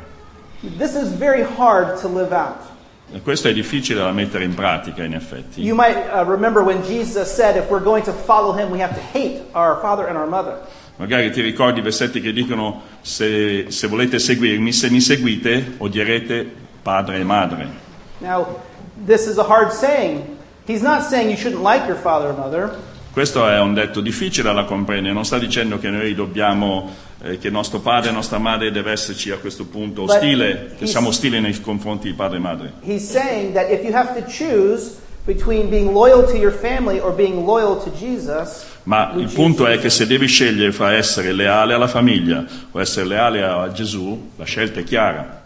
This 0.78 0.96
is 0.96 1.08
very 1.08 1.46
hard 1.58 2.02
to 2.02 2.10
live 2.10 2.34
out. 2.34 2.77
Questo 3.24 3.48
è 3.48 3.54
difficile 3.54 4.02
da 4.02 4.12
mettere 4.12 4.44
in 4.44 4.54
pratica, 4.54 5.04
in 5.04 5.14
effetti. 5.14 5.62
You 5.62 5.76
might 5.76 5.98
uh, 6.12 6.24
remember 6.30 6.62
when 6.62 6.84
Jesus 6.84 7.34
said, 7.34 7.56
if 7.56 7.70
we're 7.70 7.84
going 7.84 8.04
to 8.04 8.12
follow 8.12 8.54
him, 8.54 8.70
we 8.70 8.82
have 8.82 8.94
to 8.94 9.02
hate 9.18 9.44
our 9.54 9.80
father 9.82 10.08
and 10.08 10.18
our 10.18 10.28
mother. 10.28 10.60
Magari 10.98 11.32
ti 11.32 11.42
ricordi 11.42 11.80
i 11.80 11.84
versetti 11.84 12.20
che 12.20 12.34
dicono 12.34 12.82
se, 13.02 13.68
se 13.70 13.88
volete 13.88 14.20
seguirmi, 14.20 14.74
se 14.74 14.90
mi 14.90 15.00
seguite, 15.00 15.76
odierete 15.78 16.52
padre 16.82 17.20
e 17.20 17.24
madre. 17.24 17.68
Now, 18.20 18.60
this 19.06 19.28
is 19.28 19.38
a 19.38 19.44
hard 19.44 19.72
saying. 19.72 20.38
He's 20.66 20.82
not 20.82 21.04
saying 21.04 21.30
you 21.30 21.38
shouldn't 21.38 21.64
like 21.64 21.88
your 21.88 21.98
father 21.98 22.30
and 22.30 22.38
mother. 22.38 22.76
Questo 23.14 23.48
è 23.48 23.60
un 23.60 23.74
detto 23.74 24.02
difficile 24.02 24.54
da 24.54 24.64
comprendere, 24.66 25.14
non 25.14 25.26
sta 25.26 25.40
dicendo 25.40 25.80
che 25.80 25.90
noi 25.90 26.14
dobbiamo, 26.14 26.94
eh, 27.22 27.38
che 27.38 27.50
nostro 27.50 27.80
padre 27.80 28.10
e 28.10 28.14
nostra 28.14 28.38
madre 28.38 28.72
deve 28.72 28.92
esserci 28.92 29.32
a 29.32 29.38
questo 29.38 29.66
punto 29.66 30.04
ostile, 30.04 30.76
che 30.78 30.86
siamo 30.86 31.10
ostili 31.10 31.40
nei 31.40 31.60
confronti 31.60 32.08
di 32.08 32.14
padre 32.14 32.38
e 32.38 32.40
madre. 32.40 32.74
He's 32.82 33.10
saying 33.10 33.54
that 33.54 33.70
if 33.70 33.84
you 33.84 33.94
have 33.94 34.14
to 34.14 34.26
choose 34.26 34.98
between 35.26 35.70
being 35.70 35.92
loyal 35.92 36.24
to 36.26 36.38
your 36.38 36.54
family 36.54 37.00
or 37.00 37.14
being 37.14 37.46
loyal 37.46 37.82
to 37.84 37.92
Jesus, 37.92 38.66
Ma 38.84 39.12
il 39.18 39.30
punto 39.34 39.68
è 39.68 39.80
che 39.80 39.90
se 39.90 40.08
devi 40.08 40.28
scegliere 40.28 40.72
fra 40.72 40.94
essere 40.94 41.34
leale 41.34 41.74
alla 41.74 41.88
famiglia 41.90 42.46
o 42.72 42.80
essere 42.80 43.06
leale 43.06 43.44
a 43.44 43.70
Gesù, 43.72 44.32
la 44.38 44.46
scelta 44.46 44.80
è 44.80 44.84
chiara, 44.84 45.44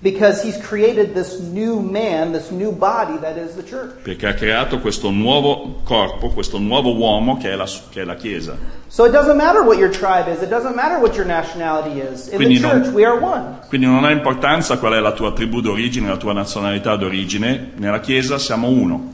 because 0.00 0.42
he's 0.42 0.56
created 0.58 1.14
this 1.14 1.40
new 1.40 1.80
man, 1.80 2.32
this 2.32 2.50
new 2.50 2.72
body 2.72 3.18
that 3.18 3.36
is 3.36 3.54
the 3.54 3.62
church. 3.62 4.02
perché 4.02 4.26
ha 4.26 4.34
creato 4.34 4.78
questo 4.78 5.10
nuovo 5.10 5.80
corpo, 5.84 6.30
questo 6.30 6.58
nuovo 6.58 6.96
uomo 6.96 7.36
che 7.36 7.50
è 7.50 7.56
la, 7.56 7.68
che 7.90 8.00
è 8.00 8.04
la 8.04 8.16
Chiesa. 8.16 8.56
So 8.88 9.04
it 9.04 9.10
doesn't 9.12 9.36
matter 9.36 9.62
what 9.64 9.78
your 9.78 9.90
tribe 9.90 10.28
is, 10.28 10.42
it 10.42 10.48
doesn't 10.48 10.76
matter 10.76 10.98
what 11.00 11.16
your 11.16 11.26
nationality 11.26 12.00
is. 12.00 12.28
In 12.28 12.36
Quindi 12.36 12.58
the 12.60 12.66
non- 12.66 12.82
church, 12.82 12.94
we 12.94 13.04
are 13.04 13.18
one. 13.18 13.58
Quindi 13.68 13.86
non 13.86 14.04
ha 14.04 14.10
importanza 14.10 14.78
qual 14.78 14.92
è 14.92 15.00
la 15.00 15.12
tua 15.12 15.32
tribù 15.32 15.60
d'origine, 15.60 16.08
la 16.08 16.16
tua 16.16 16.32
nazionalità 16.32 16.96
d'origine, 16.96 17.72
nella 17.76 18.00
Chiesa 18.00 18.38
siamo 18.38 18.68
uno. 18.68 19.12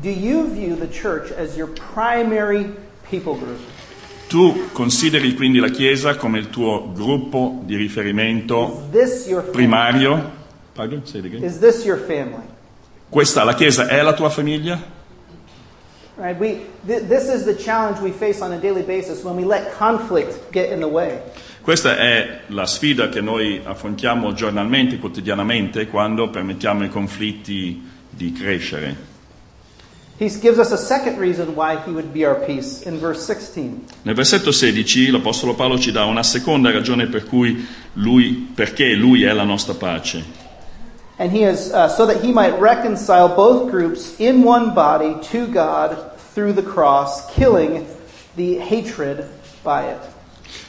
Do 0.00 0.08
you 0.08 0.50
view 0.50 0.76
the 0.76 0.88
church 0.88 1.30
as 1.38 1.56
your 1.56 1.70
primary 1.94 2.74
people 3.08 3.34
group? 3.36 3.60
Tu 4.28 4.68
consideri 4.72 5.34
quindi 5.34 5.58
la 5.60 5.68
Chiesa 5.68 6.16
come 6.16 6.38
il 6.38 6.48
tuo 6.48 6.90
gruppo 6.92 7.60
di 7.64 7.76
riferimento 7.76 8.88
primario? 9.52 10.32
Pardon? 10.72 11.02
Say 11.04 11.20
it 11.20 11.26
again. 11.26 11.44
Is 11.44 11.58
this 11.58 11.84
your 11.84 11.98
family? 11.98 12.42
Questa, 13.08 13.44
la 13.44 13.54
Chiesa, 13.54 13.86
è 13.86 14.02
la 14.02 14.14
tua 14.14 14.30
famiglia? 14.30 14.80
Right? 16.16 16.38
We, 16.38 16.66
th- 16.86 17.08
this 17.08 17.28
is 17.28 17.44
the 17.44 17.54
challenge 17.54 18.00
we 18.00 18.12
face 18.12 18.40
on 18.40 18.52
a 18.52 18.58
daily 18.58 18.82
basis 18.82 19.24
when 19.24 19.36
we 19.36 19.44
let 19.44 19.72
conflict 19.72 20.52
get 20.52 20.70
in 20.70 20.80
the 20.80 20.88
way. 20.88 21.20
Questa 21.60 21.96
è 21.96 22.42
la 22.48 22.66
sfida 22.66 23.08
che 23.08 23.20
noi 23.20 23.60
affrontiamo 23.64 24.32
giornalmente, 24.32 24.98
quotidianamente, 24.98 25.86
quando 25.86 26.28
permettiamo 26.28 26.82
ai 26.82 26.90
conflitti 26.90 27.82
di 28.10 28.32
crescere. 28.32 29.12
He 30.16 30.28
gives 30.28 30.58
us 30.58 30.70
a 30.70 30.76
second 30.76 31.18
reason 31.18 31.56
why 31.56 31.76
he 31.84 31.90
would 31.90 32.12
be 32.12 32.24
our 32.24 32.36
peace 32.36 32.86
in 32.86 33.00
verse 33.00 33.24
16. 33.24 33.86
Nel 34.02 34.14
versetto 34.14 34.52
16 34.52 35.10
l'Apostolo 35.10 35.54
Paolo 35.54 35.76
ci 35.76 35.90
dà 35.90 36.04
una 36.04 36.22
seconda 36.22 36.70
ragione 36.70 37.06
per 37.06 37.24
cui 37.24 37.66
lui, 37.94 38.52
perché 38.54 38.92
lui 38.92 39.24
è 39.24 39.32
la 39.32 39.42
nostra 39.42 39.74
pace. 39.74 40.43
And 41.18 41.30
he 41.30 41.44
is 41.44 41.72
uh, 41.72 41.88
so 41.88 42.06
that 42.06 42.22
he 42.22 42.32
might 42.32 42.58
reconcile 42.58 43.28
both 43.28 43.70
groups 43.70 44.18
in 44.18 44.42
one 44.42 44.74
body 44.74 45.16
to 45.28 45.46
God 45.46 46.18
through 46.34 46.54
the 46.54 46.62
cross, 46.62 47.32
killing 47.32 47.86
the 48.34 48.58
hatred 48.58 49.24
by 49.62 49.86
it. 49.90 50.00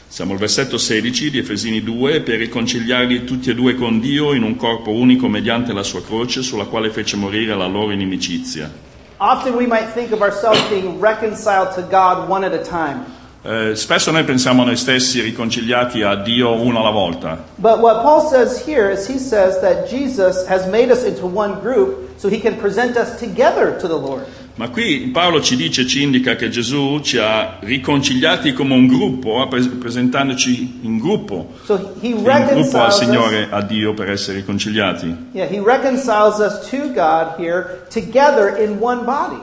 Siamo 0.08 0.32
al 0.34 0.40
versetto 0.40 0.78
16 0.78 1.30
di 1.30 1.40
Efesini 1.40 1.84
2 1.84 2.22
per 2.22 2.38
riconciliarli 2.38 3.26
tutti 3.26 3.50
e 3.50 3.54
due 3.54 3.76
con 3.76 4.00
Dio 4.00 4.34
in 4.34 4.44
un 4.44 4.56
corpo 4.56 4.92
unico 4.92 5.28
mediante 5.28 5.74
la 5.74 5.84
sua 5.84 6.02
croce 6.02 6.42
sulla 6.42 6.66
quale 6.66 6.90
fece 6.90 7.18
morire 7.18 7.54
la 7.54 7.66
loro 7.66 7.92
inimicizia. 7.92 8.72
Often 9.18 9.56
we 9.56 9.66
might 9.66 9.92
think 9.94 10.14
of 10.14 10.22
ourselves 10.22 10.62
being 10.70 11.02
reconciled 11.02 11.74
to 11.74 11.82
God 11.82 12.30
one 12.30 12.46
at 12.46 12.54
a 12.54 12.64
time. 12.64 13.06
Eh, 13.48 13.76
spesso 13.76 14.10
noi 14.10 14.24
pensiamo 14.24 14.64
a 14.64 14.66
noi 14.66 14.76
stessi 14.76 15.22
riconciliati 15.22 16.02
a 16.02 16.16
Dio 16.16 16.60
uno 16.60 16.80
alla 16.80 16.90
volta, 16.90 17.44
But 17.58 17.78
what 17.80 18.02
Paul 18.02 18.28
says 18.28 18.66
here 18.66 18.92
is 18.92 19.06
he 19.08 19.20
says 19.20 19.60
that 19.62 19.88
Jesus 19.88 20.48
has 20.48 20.66
made 20.66 20.90
us 20.92 21.04
into 21.04 21.28
one 21.28 21.60
group 21.62 22.18
so 22.18 22.28
he 22.28 22.40
can 22.40 22.56
present 22.58 22.98
us 22.98 23.16
together 23.20 23.78
to 23.80 23.88
the 23.88 23.94
Lord. 23.94 24.26
ma 24.56 24.70
qui 24.70 25.10
Paolo 25.14 25.42
ci 25.42 25.56
dice, 25.58 25.86
ci 25.86 26.02
indica 26.02 26.36
che 26.36 26.50
Gesù 26.50 27.02
ci 27.04 27.20
ha 27.20 27.58
riconciliati 27.60 28.52
come 28.54 28.74
un 28.74 28.88
gruppo, 28.88 29.46
pres- 29.48 29.68
presentandoci 29.68 30.80
in 30.82 30.98
gruppo, 30.98 31.52
So 31.66 31.94
he 32.02 32.08
in 32.08 32.24
gruppo 32.24 32.82
al 32.82 32.94
Signore, 32.94 33.48
a 33.52 33.62
Dio 33.62 33.94
per 33.94 34.10
essere 34.10 34.38
riconciliati. 34.38 35.30
yeah, 35.34 35.46
he 35.46 35.60
reconciles 35.60 36.40
us 36.40 36.68
to 36.70 36.92
God 36.94 37.36
here 37.38 37.82
together 37.92 38.58
in 38.60 38.80
one 38.82 39.04
body. 39.06 39.38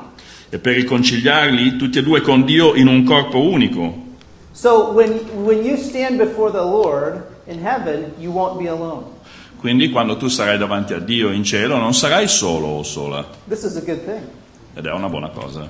E 0.54 0.58
per 0.58 0.74
riconciliarli 0.74 1.76
tutti 1.76 1.98
e 1.98 2.02
due 2.02 2.20
con 2.20 2.44
Dio 2.44 2.74
in 2.74 2.86
un 2.86 3.04
corpo 3.04 3.40
unico. 3.40 4.10
So 4.52 4.90
when, 4.92 5.18
when 5.44 5.64
you 5.64 5.78
stand 5.78 6.18
before 6.18 6.50
the 6.52 6.60
Lord 6.60 7.22
in 7.46 7.58
heaven, 7.64 8.12
you 8.18 8.30
won't 8.30 8.58
be 8.58 8.68
alone. 8.68 9.04
Quindi 9.58 9.88
quando 9.90 10.18
tu 10.18 10.28
sarai 10.28 10.58
davanti 10.58 10.92
a 10.92 10.98
Dio 10.98 11.30
in 11.30 11.42
cielo 11.42 11.78
non 11.78 11.94
sarai 11.94 12.28
solo 12.28 12.66
o 12.66 12.82
sola, 12.82 13.24
This 13.48 13.62
is 13.64 13.76
a 13.76 13.80
good 13.80 14.04
thing. 14.04 14.20
ed 14.74 14.84
è 14.84 14.92
una 14.92 15.08
buona 15.08 15.30
cosa. 15.30 15.66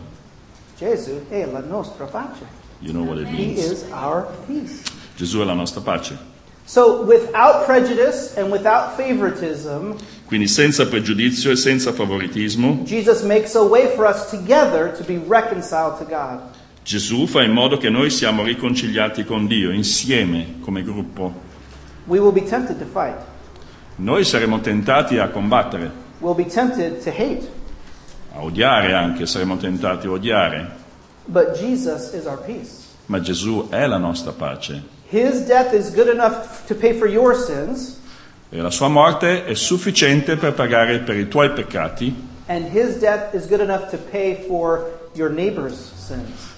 Gesù 0.76 1.26
è 1.28 1.46
la 1.46 1.60
nostra 1.60 2.06
pace. 2.06 2.44
You 2.80 2.92
know 2.92 3.04
what 3.04 3.18
it 3.20 3.28
He 3.28 3.36
means. 3.36 3.58
is 3.64 3.84
our 3.92 4.26
peace. 4.48 4.82
Gesù 5.16 5.38
è 5.40 5.44
la 5.44 5.52
nostra 5.54 5.80
pace. 5.80 6.18
So 6.64 7.02
without 7.04 7.66
prejudice 7.66 8.34
and 8.36 8.50
without 8.50 8.96
favoritism, 8.96 9.92
Quindi 10.32 10.48
senza 10.48 10.86
pregiudizio 10.86 11.50
e 11.50 11.56
senza 11.56 11.92
favoritismo, 11.92 12.84
Jesus 12.84 13.20
makes 13.20 13.54
a 13.54 13.60
way 13.60 13.86
for 13.94 14.06
us 14.06 14.30
together 14.30 14.90
to 14.96 15.04
be 15.04 15.20
reconciled 15.28 15.98
to 15.98 16.06
God. 16.06 16.40
Gesù 16.82 17.26
fa 17.26 17.42
in 17.42 17.50
modo 17.52 17.76
che 17.76 17.90
noi 17.90 18.08
siamo 18.08 18.42
riconciliati 18.42 19.26
con 19.26 19.46
Dio 19.46 19.70
insieme 19.70 20.54
come 20.60 20.82
gruppo. 20.82 21.34
We 22.06 22.18
will 22.18 22.32
be 22.32 22.40
tempted 22.48 22.78
to 22.78 22.86
fight. 22.86 23.18
Noi 23.96 24.24
saremo 24.24 24.60
tentati 24.60 25.18
a 25.18 25.28
combattere, 25.28 25.90
We'll 26.20 26.34
be 26.34 26.46
tempted 26.46 27.02
to 27.04 27.10
hate. 27.10 27.46
a 28.34 28.42
odiare 28.42 28.94
anche, 28.94 29.26
saremo 29.26 29.58
tentati 29.58 30.06
a 30.06 30.12
odiare, 30.12 30.70
But 31.26 31.58
Jesus 31.60 32.14
is 32.14 32.24
our 32.24 32.38
peace. 32.42 32.70
ma 33.04 33.20
Gesù 33.20 33.66
è 33.68 33.86
la 33.86 33.98
nostra 33.98 34.32
pace 34.32 34.82
His 35.10 35.44
death 35.44 35.74
is 35.74 35.92
good 35.94 36.08
enough 36.08 36.64
to 36.68 36.74
pay 36.74 36.94
for 36.94 37.06
your 37.06 37.36
sins, 37.36 37.98
e 38.54 38.60
la 38.60 38.70
sua 38.70 38.88
morte 38.88 39.46
è 39.46 39.54
sufficiente 39.54 40.36
per 40.36 40.52
pagare 40.52 40.98
per 40.98 41.16
i 41.16 41.26
tuoi 41.26 41.52
peccati 41.52 42.14
e 42.46 42.60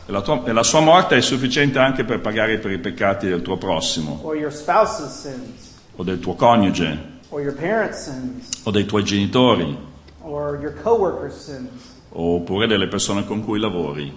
la, 0.07 0.21
tua- 0.21 0.43
e 0.45 0.53
la 0.53 0.63
sua 0.65 0.81
morte 0.81 1.17
è 1.17 1.21
sufficiente 1.21 1.79
anche 1.79 2.03
per 2.05 2.21
pagare 2.21 2.59
per 2.59 2.73
i 2.73 2.79
peccati 2.79 3.29
del 3.29 3.43
tuo 3.43 3.57
prossimo 3.57 4.19
or 4.25 4.35
your 4.37 4.53
spouse's 4.53 5.21
sins, 5.21 5.73
o 5.95 6.03
del 6.03 6.19
tuo 6.19 6.35
coniuge 6.35 7.13
or 7.29 7.41
your 7.41 7.55
parents' 7.55 8.03
sins, 8.03 8.49
o 8.65 8.73
dei 8.73 8.87
tuoi 8.87 9.05
genitori 9.05 9.77
or 10.23 10.59
your 10.61 10.75
coworkers' 10.83 11.45
sins. 11.45 11.71
oppure 12.11 12.67
delle 12.67 12.89
persone 12.89 13.25
con 13.25 13.45
cui 13.45 13.61
lavori, 13.61 14.13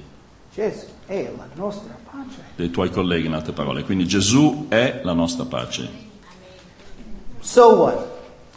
Gesù 0.51 0.85
è 1.05 1.31
la 1.37 1.47
nostra 1.53 1.95
pace. 2.03 2.41
dei 2.55 2.71
tuoi 2.71 2.89
colleghi 2.89 3.27
in 3.27 3.33
altre 3.33 3.53
parole. 3.53 3.83
Quindi 3.83 4.07
Gesù 4.07 4.65
è 4.67 5.01
la 5.03 5.13
nostra 5.13 5.45
pace. 5.45 6.05
So 7.47 7.69
what? 7.77 8.05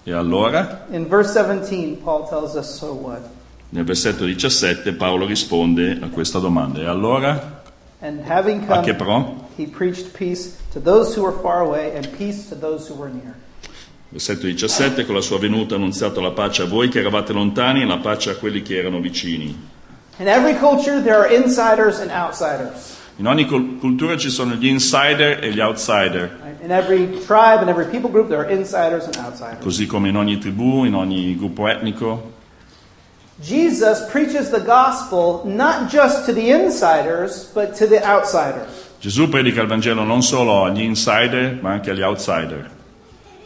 E 0.05 0.13
allora, 0.13 0.87
In 0.91 1.07
verse 1.07 1.33
17, 1.33 1.99
Paul 2.03 2.27
tells 2.29 2.57
us, 2.57 2.67
so 2.77 2.93
what? 2.93 3.21
nel 3.69 3.85
versetto 3.85 4.25
17, 4.25 4.95
Paolo 4.95 5.27
risponde 5.27 5.97
a 6.03 6.09
questa 6.09 6.41
domanda. 6.41 6.81
E 6.81 6.87
allora, 6.87 7.63
And 8.01 8.21
having 8.29 8.65
a 8.69 8.81
che 8.81 8.97
come, 8.97 8.97
pro? 8.97 9.49
he 9.57 9.67
preached 9.67 10.13
peace 10.13 10.57
to 10.73 10.81
those 10.81 11.15
who 11.15 11.23
were 11.23 11.37
far 11.41 11.61
away 11.61 11.95
and 11.95 12.09
peace 12.17 12.49
to 12.49 12.57
those 12.59 12.89
who 12.91 12.97
were 12.99 13.11
near. 13.13 13.35
Versetto 14.09 14.47
17, 14.47 15.05
con 15.07 15.15
la 15.15 15.21
sua 15.21 15.39
venuta 15.39 15.75
ha 15.75 15.77
annunziato 15.79 16.21
la 16.21 16.33
pace 16.33 16.63
a 16.63 16.67
voi 16.67 16.89
che 16.89 16.99
eravate 16.99 17.33
lontani 17.33 17.83
e 17.83 17.87
la 17.87 17.99
pace 17.99 18.31
a 18.31 18.35
quelli 18.35 18.63
che 18.63 18.77
erano 18.77 18.99
vicini. 18.99 19.57
In 20.19 20.27
every 20.27 20.57
culture, 20.59 21.01
there 21.01 21.17
are 21.19 21.29
insiders 21.33 22.01
and 22.01 22.11
outsiders. 22.11 22.97
In 23.21 23.27
ogni 23.27 23.45
cul- 23.45 23.77
cultura 23.79 24.17
ci 24.17 24.31
sono 24.31 24.55
gli 24.55 24.67
insider 24.67 25.45
e 25.45 25.53
gli 25.53 25.61
outsider. 25.61 26.57
In 26.63 26.71
every 26.71 27.07
tribe 27.27 27.61
and 27.61 27.69
every 27.69 27.85
people 27.85 28.09
group, 28.11 28.29
there 28.29 28.41
are 28.41 28.51
insiders 28.51 29.05
and 29.05 29.15
outsiders. 29.17 29.63
così 29.63 29.85
come 29.85 30.09
in 30.09 30.17
ogni 30.17 30.39
tribù, 30.39 30.85
in 30.87 30.95
ogni 30.95 31.37
gruppo 31.37 31.69
etnico. 31.69 32.33
Jesus 33.43 34.07
preaches 34.11 34.49
the 34.49 34.63
gospel 34.63 35.43
not 35.45 35.91
just 35.91 36.25
to 36.25 36.33
the 36.33 36.51
insiders, 36.51 37.51
but 37.53 37.75
to 37.75 37.87
the 37.87 38.03
outsiders. 38.03 38.89
Gesù 39.01 39.29
predica 39.29 39.61
il 39.61 39.69
Vangelo 39.69 40.03
non 40.03 40.23
solo 40.23 40.65
agli 40.65 40.81
insider, 40.81 41.59
ma 41.61 41.73
anche 41.73 41.91
agli 41.91 42.03
outsider. 42.03 42.71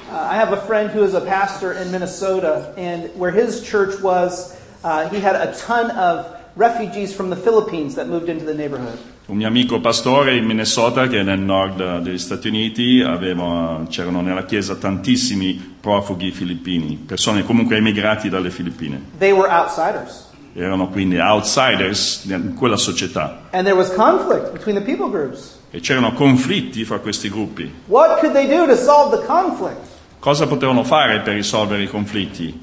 Uh, 0.08 0.14
I 0.14 0.36
have 0.36 0.52
a 0.52 0.60
friend 0.60 0.88
who 0.94 1.02
is 1.02 1.14
a 1.14 1.20
pastor 1.20 1.72
in 1.72 1.90
Minnesota, 1.90 2.72
and 2.76 3.10
where 3.16 3.32
his 3.32 3.60
church 3.60 4.00
was, 4.00 4.54
uh, 4.84 5.08
he 5.08 5.18
had 5.18 5.34
a 5.34 5.52
ton 5.52 5.90
of 5.90 6.26
refugees 6.56 7.12
from 7.14 7.30
the 7.30 7.36
Philippines 7.36 7.94
that 7.94 8.06
moved 8.08 8.28
into 8.28 8.44
the 8.44 8.54
neighborhood. 8.54 8.96
Un 9.26 9.36
mio 9.36 9.46
amico 9.48 9.80
pastore 9.80 10.36
in 10.36 10.44
Minnesota, 10.44 11.06
che 11.06 11.20
è 11.20 11.22
nel 11.22 11.38
nord 11.40 12.00
degli 12.00 12.18
Stati 12.18 12.48
Uniti, 12.48 13.00
aveva- 13.00 13.82
c'erano 13.88 14.20
nella 14.20 14.44
chiesa 14.44 14.74
tantissimi 14.74 15.76
profughi 15.80 16.30
filippini, 16.30 16.96
persone 17.06 17.42
comunque 17.44 17.76
emigrati 17.76 18.28
dalle 18.28 18.50
Filippine. 18.50 19.00
They 19.18 19.32
were 19.32 19.48
outsiders. 19.50 20.28
Erano 20.56 20.88
quindi 20.88 21.18
outsiders 21.18 22.24
in 22.26 22.54
quella 22.54 22.76
società 22.76 23.40
And 23.50 23.64
there 23.64 23.74
was 23.76 23.92
conflict 23.92 24.52
between 24.52 24.76
the 24.76 24.82
people 24.84 25.08
groups. 25.10 25.58
e 25.70 25.80
c'erano 25.80 26.12
conflitti 26.12 26.84
fra 26.84 26.98
questi 27.00 27.28
gruppi. 27.28 27.68
What 27.86 28.18
could 28.20 28.32
they 28.34 28.46
do 28.46 28.66
to 28.66 28.76
solve 28.76 29.16
the 29.18 29.24
conflict? 29.26 29.80
Cosa 30.20 30.46
potevano 30.46 30.84
fare 30.84 31.20
per 31.20 31.34
risolvere 31.34 31.82
i 31.82 31.88
conflitti? 31.88 32.56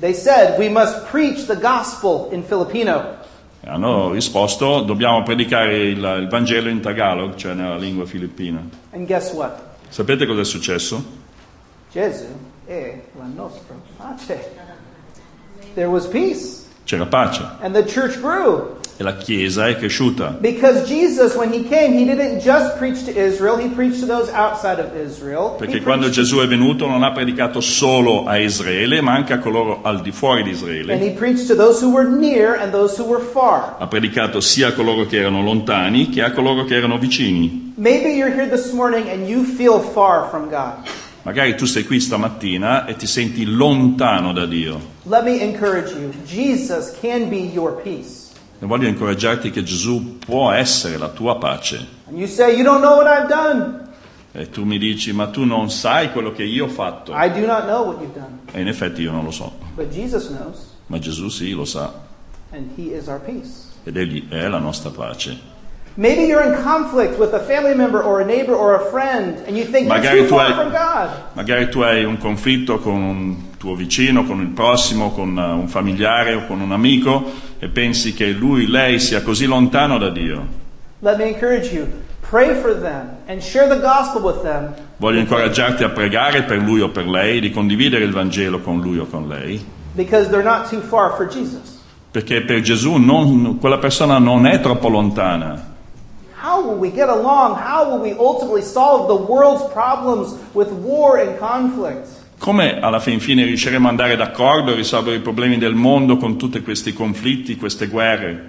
They 0.00 0.14
said, 0.14 0.58
We 0.58 0.68
must 0.70 1.04
preach 1.10 1.44
the 1.46 1.56
gospel 1.56 2.30
in 2.32 2.42
Filipino. 2.42 3.18
Hanno 3.64 4.12
risposto, 4.12 4.80
dobbiamo 4.80 5.22
predicare 5.22 5.76
il, 5.76 5.98
il 5.98 6.28
Vangelo 6.28 6.68
in 6.68 6.80
Tagalog, 6.80 7.34
cioè 7.34 7.52
nella 7.52 7.76
lingua 7.76 8.06
filippina. 8.06 8.62
And 8.92 9.06
guess 9.06 9.32
what? 9.32 9.60
Sapete 9.88 10.26
cosa 10.26 10.40
è 10.40 10.44
successo? 10.44 11.04
Gesù 11.92 12.26
è 12.64 13.02
la 13.16 13.28
nostra 13.34 13.74
pace. 13.96 14.50
There 15.74 15.88
was 15.88 16.06
peace. 16.06 16.64
C'era 16.84 17.06
pace 17.06 17.44
And 19.00 19.00
e 19.00 19.02
la 19.02 19.16
Chiesa 19.16 19.66
è 19.66 19.76
cresciuta. 19.76 20.36
Because 20.38 20.86
Jesus, 20.86 21.34
when 21.34 21.50
he 21.50 21.64
came, 21.64 21.96
he 21.96 22.04
didn't 22.04 22.42
just 22.42 22.76
preach 22.76 23.02
to 23.04 23.10
Israel, 23.10 23.56
he 23.56 23.68
preached 23.68 24.00
to 24.00 24.06
those 24.06 24.30
outside 24.30 24.78
of 24.78 24.94
Israel. 24.94 25.56
Perché 25.56 25.80
quando 25.80 26.10
Gesù 26.10 26.38
è 26.40 26.46
venuto 26.46 26.86
non 26.86 27.02
ha 27.02 27.10
predicato 27.10 27.60
solo 27.60 28.26
a 28.26 28.36
Israele, 28.36 29.00
ma 29.00 29.14
anche 29.14 29.32
a 29.32 29.38
coloro 29.38 29.80
al 29.82 30.02
di 30.02 30.12
fuori 30.12 30.42
di 30.42 30.50
and 30.50 30.58
Israele. 30.58 30.98
he 30.98 31.10
preached 31.12 31.46
to 31.46 31.54
those 31.54 31.82
who 31.82 31.90
were 31.90 32.06
near 32.06 32.60
and 32.60 32.70
those 32.72 33.00
who 33.00 33.08
were 33.08 33.22
far. 33.22 33.76
Ha 33.78 33.86
predicato 33.86 34.40
sia 34.40 34.68
a 34.68 34.72
coloro 34.72 35.06
che 35.06 35.16
erano 35.16 35.42
lontani 35.42 36.10
che 36.10 36.22
a 36.22 36.32
coloro 36.32 36.64
che 36.64 36.74
erano 36.74 36.98
vicini. 36.98 37.72
Maybe 37.76 38.10
you're 38.10 38.32
here 38.32 38.48
this 38.48 38.72
morning 38.72 39.08
and 39.08 39.26
you 39.26 39.44
feel 39.44 39.80
far 39.80 40.28
from 40.28 40.50
God. 40.50 40.86
Magari 41.22 41.54
tu 41.54 41.64
sei 41.64 41.84
qui 41.84 42.00
stamattina 42.00 42.84
e 42.86 42.96
ti 42.96 43.06
senti 43.06 43.46
lontano 43.46 44.32
da 44.34 44.44
Dio. 44.44 44.78
Let 45.04 45.24
me 45.24 45.40
encourage 45.40 45.92
you 45.94 46.12
Jesus 46.26 46.92
can 47.00 47.30
be 47.30 47.50
your 47.52 47.80
peace. 47.82 48.19
E 48.62 48.66
voglio 48.66 48.86
incoraggiarti 48.86 49.50
che 49.50 49.62
Gesù 49.62 50.18
può 50.18 50.52
essere 50.52 50.98
la 50.98 51.08
tua 51.08 51.38
pace. 51.38 51.86
You 52.12 52.26
say, 52.26 52.56
You. 52.60 53.78
E 54.32 54.50
tu 54.50 54.64
mi 54.64 54.78
dici, 54.78 55.12
ma 55.12 55.28
tu 55.28 55.44
non 55.44 55.70
sai 55.70 56.12
quello 56.12 56.30
che 56.32 56.44
io 56.44 56.66
ho 56.66 56.68
fatto. 56.68 57.12
I 57.12 57.30
do 57.30 57.46
not 57.46 57.62
know 57.64 57.86
what 57.86 58.00
you've 58.00 58.12
done. 58.12 58.40
E 58.52 58.60
in 58.60 58.68
effetti 58.68 59.00
io 59.02 59.12
non 59.12 59.24
lo 59.24 59.30
so. 59.30 59.52
Ma 60.86 60.98
Gesù 60.98 61.28
sì, 61.28 61.52
lo 61.52 61.64
sa. 61.64 61.92
Ed 62.52 63.96
egli 63.96 64.28
è 64.28 64.46
la 64.46 64.58
nostra 64.58 64.90
pace. 64.90 65.38
Maybe 65.94 66.22
you're 66.26 66.44
in 66.44 66.62
conflict 66.62 67.18
with 67.18 67.32
a 67.34 67.40
family 67.40 67.74
member 67.74 68.00
or 68.00 68.20
a 68.20 68.24
neighbor 68.24 68.54
or 68.54 68.74
a 68.74 68.90
friend, 68.90 69.42
and 69.46 69.56
you 69.56 69.64
think 69.64 69.86
you're 69.86 69.98
Magari 69.98 70.20
too 70.20 70.28
tu 70.28 70.34
far 70.36 70.46
hai- 70.46 70.54
from 70.54 70.70
God. 70.70 71.10
Magari 71.34 71.68
tu 71.68 71.80
hai 71.80 72.04
un 72.04 72.16
conflitto 72.16 72.78
con 72.78 72.94
un 72.94 73.36
tuo 73.60 73.74
vicino, 73.74 74.24
con 74.24 74.40
il 74.40 74.46
prossimo, 74.46 75.10
con 75.10 75.36
uh, 75.36 75.58
un 75.58 75.68
familiare 75.68 76.32
o 76.32 76.46
con 76.46 76.62
un 76.62 76.72
amico 76.72 77.30
e 77.58 77.68
pensi 77.68 78.14
che 78.14 78.30
lui, 78.30 78.66
lei 78.66 78.98
sia 78.98 79.20
così 79.20 79.44
lontano 79.44 79.98
da 79.98 80.08
Dio. 80.08 80.46
Voglio 84.96 85.20
incoraggiarti 85.20 85.84
a 85.84 85.90
pregare 85.90 86.44
per 86.44 86.56
lui 86.56 86.80
o 86.80 86.88
per 86.88 87.06
lei, 87.06 87.38
di 87.38 87.50
condividere 87.50 88.02
il 88.02 88.12
Vangelo 88.12 88.60
con 88.60 88.80
lui 88.80 88.96
o 88.96 89.04
con 89.04 89.28
lei, 89.28 89.62
perché 92.10 92.40
per 92.40 92.60
Gesù 92.62 92.96
non- 92.96 93.58
quella 93.60 93.78
persona 93.78 94.16
non 94.16 94.46
è 94.46 94.58
troppo 94.60 94.88
lontana. 94.88 95.68
how 96.42 96.66
will 96.66 96.78
we 96.78 96.90
get 96.90 97.10
along? 97.10 97.56
How 97.56 97.90
will 97.90 98.00
we 98.00 98.14
ultimately 98.14 98.62
solve 98.62 99.08
the 99.08 99.16
world's 99.30 99.70
problems 99.74 100.32
with 100.54 100.72
war 100.72 101.18
and 101.18 101.38
conflict? 101.38 102.19
Come 102.40 102.80
alla 102.80 103.00
fin 103.00 103.20
fine 103.20 103.44
riusciremo 103.44 103.84
ad 103.84 103.90
andare 103.90 104.16
d'accordo 104.16 104.72
e 104.72 104.74
risolvere 104.74 105.16
i 105.16 105.20
problemi 105.20 105.58
del 105.58 105.74
mondo 105.74 106.16
con 106.16 106.38
tutti 106.38 106.62
questi 106.62 106.94
conflitti, 106.94 107.56
queste 107.56 107.86
guerre? 107.86 108.48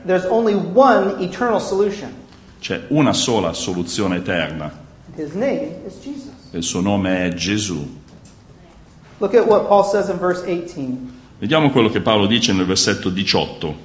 C'è 2.59 2.85
una 2.87 3.11
sola 3.11 3.51
soluzione 3.51 4.15
eterna 4.15 4.71
His 5.17 5.33
name 5.33 5.81
is 5.85 5.99
Jesus. 6.01 6.31
il 6.51 6.63
suo 6.63 6.79
nome 6.79 7.25
è 7.25 7.33
Gesù. 7.33 7.85
Look 9.17 9.35
at 9.35 9.45
what 9.45 9.67
Paul 9.67 9.83
says 9.83 10.07
in 10.07 10.17
verse 10.19 10.41
18. 10.45 11.11
Vediamo 11.39 11.69
quello 11.69 11.89
che 11.89 11.99
Paolo 11.99 12.27
dice 12.27 12.53
nel 12.53 12.65
versetto 12.65 13.09
18. 13.09 13.75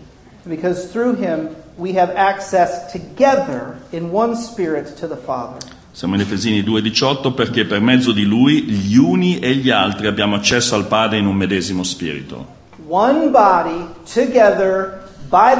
Because 0.45 0.89
through 0.89 1.17
him 1.19 1.49
we 1.75 1.99
have 1.99 2.15
access 2.15 2.93
together 2.93 3.81
in 3.91 4.11
one 4.13 4.37
spirit 4.37 4.95
to 5.01 5.09
the 5.09 5.17
Father. 5.17 5.59
Siamo 5.97 6.15
in 6.15 6.21
Efesini 6.21 6.61
2:18 6.61 7.33
perché 7.33 7.65
per 7.65 7.81
mezzo 7.81 8.13
di 8.13 8.25
lui 8.25 8.65
gli 8.65 8.99
uni 8.99 9.39
e 9.39 9.55
gli 9.55 9.71
altri 9.71 10.07
abbiamo 10.07 10.37
accesso 10.37 10.75
al 10.75 10.87
Padre 10.87 11.17
in 11.17 11.25
un 11.25 11.35
medesimo 11.35 11.83
spirito. 11.85 12.47
Body 12.87 13.87
together 14.05 15.09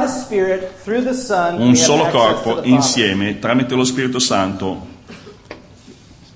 Spirit 0.07 1.09
Son. 1.13 1.59
Un 1.59 1.75
solo 1.75 2.05
corpo 2.09 2.61
insieme 2.61 3.39
tramite 3.39 3.73
lo 3.73 3.83
Spirito 3.83 4.19
Santo. 4.19 4.85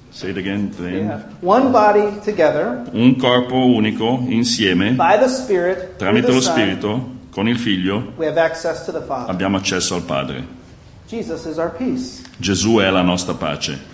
Say 0.10 0.32
it 0.32 0.38
again. 0.38 0.74
Yeah. 0.80 1.24
One 1.41 1.70
body 1.70 2.22
together 2.24 2.82
Un 2.93 3.16
corpo 3.18 3.68
unico 3.68 4.26
insieme 4.30 4.93
by 4.93 5.20
the 5.20 5.28
Spirit 5.28 5.97
tramite 5.97 6.32
lo 6.32 6.41
Son. 6.41 6.54
Spirito 6.54 7.10
con 7.30 7.47
il 7.47 7.60
Figlio 7.60 8.14
abbiamo 9.28 9.58
accesso 9.58 9.93
al 9.93 10.02
Padre. 10.02 10.60
Jesus 11.08 11.45
is 11.45 11.58
our 11.58 11.70
peace. 11.70 12.24
Gesù 12.38 12.78
è 12.78 12.89
la 12.89 13.04
nostra 13.04 13.36
pace. 13.36 13.91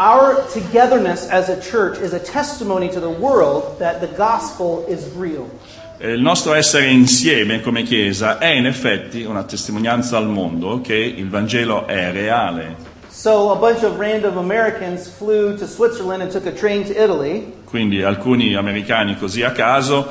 Our 0.00 0.46
togetherness 0.52 1.28
as 1.28 1.48
a 1.48 1.60
church 1.60 1.98
is 1.98 2.12
a 2.12 2.20
testimony 2.20 2.88
to 2.90 3.00
the 3.00 3.10
world 3.10 3.80
that 3.80 4.00
the 4.00 4.06
gospel 4.06 4.84
is 4.86 5.08
real. 5.16 5.50
E 5.98 6.12
Il 6.12 6.22
nostro 6.22 6.54
essere 6.54 6.86
insieme 6.86 7.60
come 7.60 7.82
Chiesa 7.82 8.38
è 8.38 8.46
in 8.46 8.66
effetti 8.66 9.24
una 9.24 9.42
testimonianza 9.42 10.16
al 10.16 10.28
mondo 10.28 10.80
che 10.80 10.94
il 10.94 11.28
Vangelo 11.28 11.88
è 11.88 12.12
reale. 12.12 12.76
So 13.08 13.50
a 13.50 13.56
bunch 13.56 13.82
of 13.82 13.98
random 13.98 14.38
Americans 14.38 15.08
flew 15.08 15.56
to 15.56 15.66
Switzerland 15.66 16.22
and 16.22 16.30
took 16.30 16.46
a 16.46 16.52
train 16.52 16.84
to 16.84 16.92
Italy. 16.92 17.52
Quindi 17.64 18.00
alcuni 18.00 18.54
americani 18.54 19.16
così 19.16 19.42
a 19.42 19.50
caso 19.50 20.06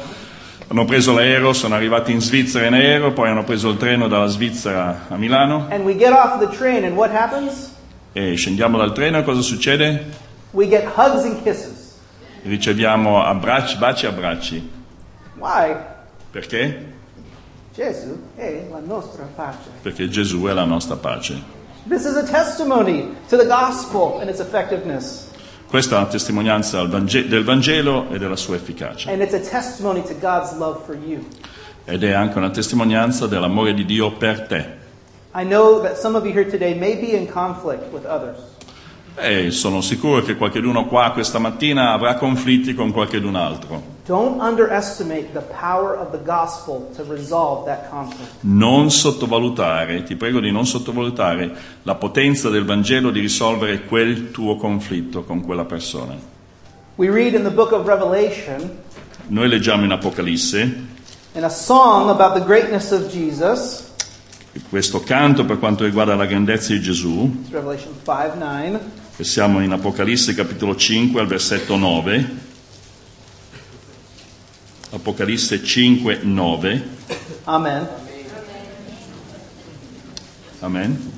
hanno 0.68 0.84
preso 0.84 1.14
l'aereo, 1.14 1.54
sono 1.54 1.76
arrivati 1.76 2.12
in 2.12 2.20
Svizzera 2.20 2.66
in 2.66 2.74
aereo, 2.74 3.14
poi 3.14 3.30
hanno 3.30 3.46
preso 3.46 3.70
il 3.70 3.78
treno 3.78 4.10
dalla 4.10 4.28
Svizzera 4.28 5.06
a 5.08 5.16
Milano 5.16 5.68
And 5.70 5.86
we 5.86 5.96
get 5.96 6.12
off 6.12 6.40
the 6.40 6.54
train, 6.54 6.84
and 6.84 6.98
what 6.98 7.10
happens? 7.10 7.76
E 8.18 8.36
scendiamo 8.36 8.80
dal 8.80 8.94
treno 8.94 9.22
cosa 9.22 9.42
succede? 9.42 10.06
We 10.52 10.68
get 10.68 10.86
hugs 10.96 11.24
and 11.24 11.44
kisses. 11.44 12.00
Riceviamo 12.42 13.24
abbracci, 13.24 13.78
baci 13.78 14.06
e 14.06 14.08
abbracci. 14.08 14.72
Why? 15.36 15.76
Perché? 16.32 16.96
Gesù 17.76 18.20
è 18.36 18.66
la 18.72 18.80
nostra 18.84 19.28
pace. 19.36 19.70
Perché 19.84 20.10
Gesù 20.10 20.46
è 20.46 20.54
la 20.54 20.64
nostra 20.64 20.96
pace. 20.96 21.40
This 21.88 22.06
is 22.06 22.16
a 22.16 22.24
testimony 22.24 23.14
to 23.30 23.38
the 23.38 23.46
gospel 23.46 24.18
and 24.20 24.30
its 24.30 24.40
effectiveness. 24.40 25.28
Questa 25.68 25.96
è 25.96 26.00
una 26.00 26.08
testimonianza 26.08 26.86
del 26.86 27.44
Vangelo 27.44 28.10
e 28.10 28.18
della 28.18 28.36
sua 28.36 28.56
efficacia. 28.56 29.12
And 29.12 29.22
it's 29.22 29.36
a 29.36 29.40
testimony 29.40 30.02
to 30.02 30.16
God's 30.20 30.58
love 30.58 30.80
for 30.86 30.96
you. 30.96 31.24
Ed 31.86 32.04
è 32.04 32.14
anche 32.14 32.40
una 32.40 32.50
testimonianza 32.50 33.28
dell'amore 33.28 33.76
di 33.76 33.86
Dio 33.86 34.14
per 34.14 34.48
te. 34.48 34.77
I 35.38 35.44
know 35.44 35.80
that 35.84 35.98
some 35.98 36.16
of 36.18 36.26
you 36.26 36.32
here 36.32 36.50
today 36.50 36.74
may 36.74 36.96
be 36.96 37.16
in 37.16 37.28
conflict 37.28 37.94
with 37.94 38.06
others. 38.06 38.40
E 39.16 39.52
sono 39.52 39.82
sicuro 39.82 40.24
che 40.24 40.36
qualcuno 40.36 40.88
qua 40.88 41.12
questa 41.12 41.38
mattina 41.38 41.92
avrà 41.92 42.16
conflitti 42.16 42.74
con 42.74 42.92
qualcun 42.92 43.36
altro. 43.36 43.96
Don't 44.08 44.42
underestimate 44.42 45.34
the 45.34 45.42
power 45.42 45.96
of 45.96 46.10
the 46.10 46.18
gospel 46.24 46.90
to 46.96 47.04
resolve 47.04 47.66
that 47.66 47.88
conflict. 47.92 48.32
Non 48.40 48.90
sottovalutare, 48.90 50.02
ti 50.02 50.16
prego 50.16 50.40
di 50.40 50.50
non 50.50 50.66
sottovalutare 50.66 51.56
la 51.84 51.94
potenza 51.94 52.50
del 52.50 52.66
Vangelo 52.66 53.12
di 53.12 53.20
risolvere 53.20 53.84
quel 53.84 54.32
tuo 54.32 54.56
conflitto 54.56 55.24
con 55.24 55.46
quella 55.46 55.66
persona. 55.66 56.16
We 56.96 57.12
read 57.12 57.36
in 57.36 57.44
the 57.44 57.52
book 57.52 57.74
of 57.74 57.86
Revelation 57.86 58.76
Noi 59.28 59.48
leggiamo 59.48 59.84
in 59.84 59.92
Apocalisse 59.92 60.86
in 61.34 61.44
a 61.44 61.50
song 61.50 62.10
about 62.10 62.34
the 62.34 62.44
greatness 62.44 62.92
of 62.92 63.12
Jesus. 63.12 63.87
Questo 64.70 65.02
canto 65.02 65.46
per 65.46 65.60
quanto 65.60 65.84
riguarda 65.84 66.16
la 66.16 66.26
grandezza 66.26 66.74
di 66.74 66.82
Gesù, 66.82 67.42
It's 67.44 67.52
Revelation 67.52 67.94
5 68.04 68.32
9. 68.38 68.80
e 69.18 69.24
siamo 69.24 69.62
in 69.62 69.72
Apocalisse 69.72 70.34
capitolo 70.34 70.76
5 70.76 71.20
al 71.22 71.28
versetto 71.28 71.76
9. 71.76 72.46
Apocalisse 74.92 75.64
5, 75.64 76.20
9. 76.22 76.88
Amen. 77.44 77.88
Amen. 80.62 81.12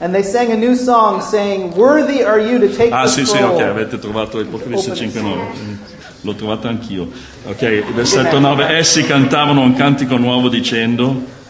And 0.00 0.12
they 0.12 0.24
sang 0.24 0.50
a 0.50 0.56
new 0.56 0.74
song 0.74 1.20
saying, 1.22 1.74
Worthy 1.76 2.24
are 2.24 2.40
you 2.40 2.58
to 2.58 2.74
take 2.74 2.92
Ah 2.92 3.04
the 3.04 3.08
sì, 3.10 3.24
sì, 3.24 3.36
scroll. 3.36 3.54
ok, 3.54 3.60
avete 3.60 3.98
trovato 4.00 4.38
Apocalisse 4.38 4.90
Open 4.90 5.10
5, 5.10 5.20
it. 5.20 5.26
9. 5.26 5.78
L'ho 6.22 6.34
trovato 6.34 6.66
anch'io. 6.68 7.08
Ok, 7.44 7.92
versetto 7.92 8.40
9. 8.40 8.76
Essi 8.76 9.04
cantavano 9.04 9.60
un 9.60 9.74
cantico 9.74 10.16
nuovo 10.16 10.48
dicendo... 10.48 11.40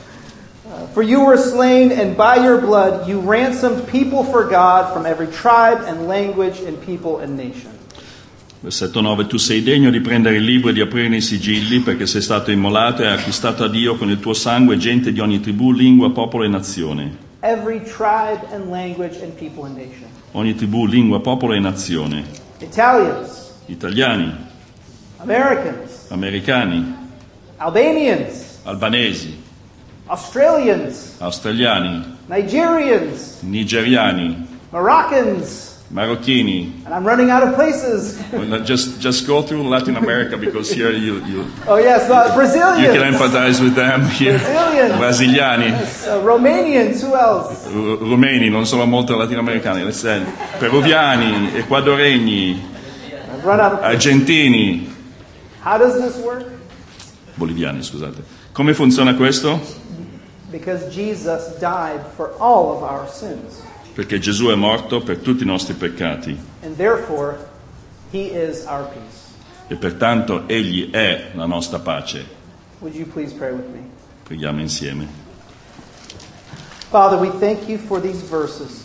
For 0.93 1.03
you 1.03 1.25
were 1.25 1.39
slain, 1.39 1.91
and 1.91 2.17
by 2.17 2.37
your 2.37 2.61
blood 2.61 3.09
you 3.09 3.19
ransomed 3.21 3.89
people 3.89 4.25
for 4.25 4.45
God 4.45 4.93
from 4.93 5.07
every 5.07 5.27
tribe 5.29 5.85
and 5.87 6.07
language 6.07 6.61
and 6.61 6.79
people 6.85 7.19
and 7.19 7.35
nation. 7.35 7.71
Versetto 8.61 9.01
9, 9.01 9.27
tu 9.27 9.39
sei 9.39 9.63
degno 9.63 9.91
di 9.91 10.01
prendere 10.01 10.37
il 10.37 10.45
libro 10.45 10.69
e 10.69 10.73
di 10.73 10.81
aprire 10.81 11.17
i 11.17 11.21
sigilli 11.21 11.81
perché 11.81 12.07
sei 12.07 12.21
stato 12.21 12.51
immolato 12.51 13.03
e 13.03 13.07
hai 13.07 13.15
acquistato 13.19 13.65
a 13.65 13.69
Dio 13.69 13.97
con 13.97 14.09
il 14.11 14.21
tuo 14.21 14.35
sangue 14.35 14.77
gente 14.77 15.13
di 15.13 15.19
ogni 15.19 15.41
tribù, 15.41 15.73
lingua, 15.73 16.11
popolo 16.11 16.45
e 16.45 16.49
nazione. 16.49 17.17
Every 17.41 17.81
tribe 17.83 18.47
and 18.53 18.71
language 18.71 19.19
and 19.21 19.33
people 19.33 19.65
and 19.65 19.75
nation. 19.75 20.09
Ogni 20.33 20.55
tribù, 20.55 20.87
lingua, 20.87 21.21
popolo 21.21 21.55
e 21.55 21.59
nazione. 21.59 22.25
Italians, 22.59 23.51
Italiani, 23.67 24.33
Americans, 25.17 26.11
americani, 26.11 26.95
Albanians, 27.57 28.61
albanesi, 28.65 29.42
Australians, 30.09 31.17
australiani, 31.21 32.05
Nigerians, 32.29 33.43
nigeriani, 33.43 34.37
Moroccans, 34.73 35.79
marocchini. 35.93 36.73
and 36.85 36.93
I'm 36.95 37.05
running 37.07 37.31
out 37.31 37.43
of 37.47 37.55
places. 37.55 38.19
Well, 38.33 38.61
Just, 38.65 39.01
just 39.01 39.27
go 39.27 39.43
through 39.43 39.63
Latin 39.69 39.97
America 39.97 40.37
because 40.37 40.71
here 40.73 40.91
you, 40.91 41.23
you, 41.27 41.45
Oh, 41.69 41.77
yes, 41.77 42.11
uh, 42.11 42.15
you 42.15 42.29
can 42.29 42.37
Brazilians, 42.37 43.17
empathize 43.17 43.61
with 43.63 43.75
them. 43.75 44.07
Here. 44.09 44.39
Brazilians. 44.39 44.93
Brasiliani, 44.99 45.73
uh, 45.73 46.21
Romanians, 46.25 47.01
who 47.03 47.15
else? 47.15 47.69
ru- 47.71 47.97
rumeni, 47.99 48.49
non 48.51 48.67
sono 48.67 48.85
molto 48.87 49.17
latinoamericani, 49.17 49.85
listen. 49.85 50.27
peruviani, 50.59 51.55
ecuadoregni, 51.57 52.61
argentini, 53.45 54.89
How 55.63 55.79
does 55.79 55.95
this 56.01 56.17
work? 56.25 56.45
boliviani, 57.37 57.83
scusate. 57.83 58.23
Come 58.53 58.75
funziona 58.75 59.15
questo? 59.15 59.81
Perché 63.95 64.19
Gesù 64.19 64.47
è 64.47 64.55
morto 64.55 65.03
per 65.03 65.19
tutti 65.19 65.43
i 65.43 65.47
nostri 65.47 65.75
peccati 65.75 66.39
And 66.63 66.77
therefore, 66.77 67.37
He 68.11 68.31
is 68.33 68.65
our 68.67 68.87
peace. 68.89 69.21
e 69.69 69.77
pertanto 69.77 70.45
Egli 70.49 70.91
è 70.91 71.31
la 71.35 71.47
nostra 71.47 71.79
pace. 71.79 72.25
Would 72.81 72.95
you 72.95 73.07
please 73.07 73.33
pray 73.35 73.53
with 73.53 73.67
me? 73.73 73.81
Preghiamo 74.25 74.61
insieme. 74.61 75.07
Father, 76.91 77.19
we 77.19 77.31
thank 77.39 77.69
you 77.69 77.79
for 77.79 78.01
these 78.01 78.21
verses. 78.23 78.85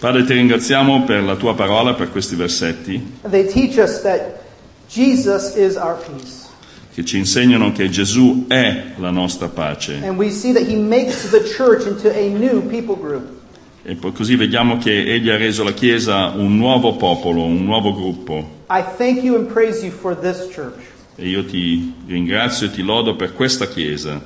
Padre, 0.00 0.24
ti 0.24 0.34
ringraziamo 0.34 1.04
per 1.04 1.22
la 1.22 1.36
tua 1.36 1.54
parola, 1.54 1.94
per 1.94 2.10
questi 2.10 2.34
versetti 2.34 3.18
They 3.30 3.46
teach 3.46 3.78
us 3.78 4.02
that 4.02 4.42
Jesus 4.88 5.54
is 5.56 5.76
our 5.76 5.94
peace. 5.96 6.43
Che 6.94 7.04
ci 7.04 7.18
insegnano 7.18 7.72
che 7.72 7.88
Gesù 7.88 8.44
è 8.46 8.92
la 8.98 9.10
nostra 9.10 9.48
pace. 9.48 10.00
E 13.86 13.94
poi 13.96 14.12
così 14.12 14.36
vediamo 14.36 14.76
che 14.78 15.12
Egli 15.12 15.28
ha 15.28 15.36
reso 15.36 15.64
la 15.64 15.72
Chiesa 15.72 16.28
un 16.36 16.56
nuovo 16.56 16.94
popolo, 16.94 17.42
un 17.42 17.64
nuovo 17.64 17.92
gruppo. 17.92 18.48
E 21.16 21.28
io 21.28 21.44
ti 21.44 21.94
ringrazio 22.06 22.66
e 22.68 22.70
ti 22.70 22.82
lodo 22.82 23.16
per 23.16 23.34
questa 23.34 23.66
Chiesa. 23.66 24.22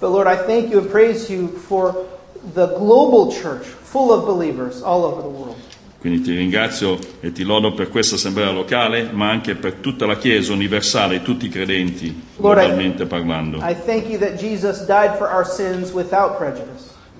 But 0.00 0.10
Lord, 0.10 0.26
I 0.26 0.36
thank 0.46 0.70
you 0.70 0.80
and 0.80 0.90
praise 0.90 1.32
you 1.32 1.46
for 1.46 1.94
the 2.54 2.66
global 2.76 3.30
church 3.30 3.66
full 3.66 4.10
of 4.10 4.24
believers 4.24 4.82
all 4.82 5.04
over 5.04 5.22
the 5.22 5.28
world. 5.28 5.69
Quindi 6.00 6.22
ti 6.22 6.34
ringrazio 6.34 6.98
e 7.20 7.30
ti 7.30 7.42
lodo 7.42 7.74
per 7.74 7.90
questa 7.90 8.14
assemblea 8.14 8.50
locale, 8.50 9.10
ma 9.12 9.28
anche 9.28 9.54
per 9.54 9.74
tutta 9.74 10.06
la 10.06 10.16
Chiesa 10.16 10.50
universale, 10.54 11.20
tutti 11.20 11.44
i 11.44 11.48
credenti, 11.50 12.22
globalmente 12.38 13.04
parlando. 13.04 13.62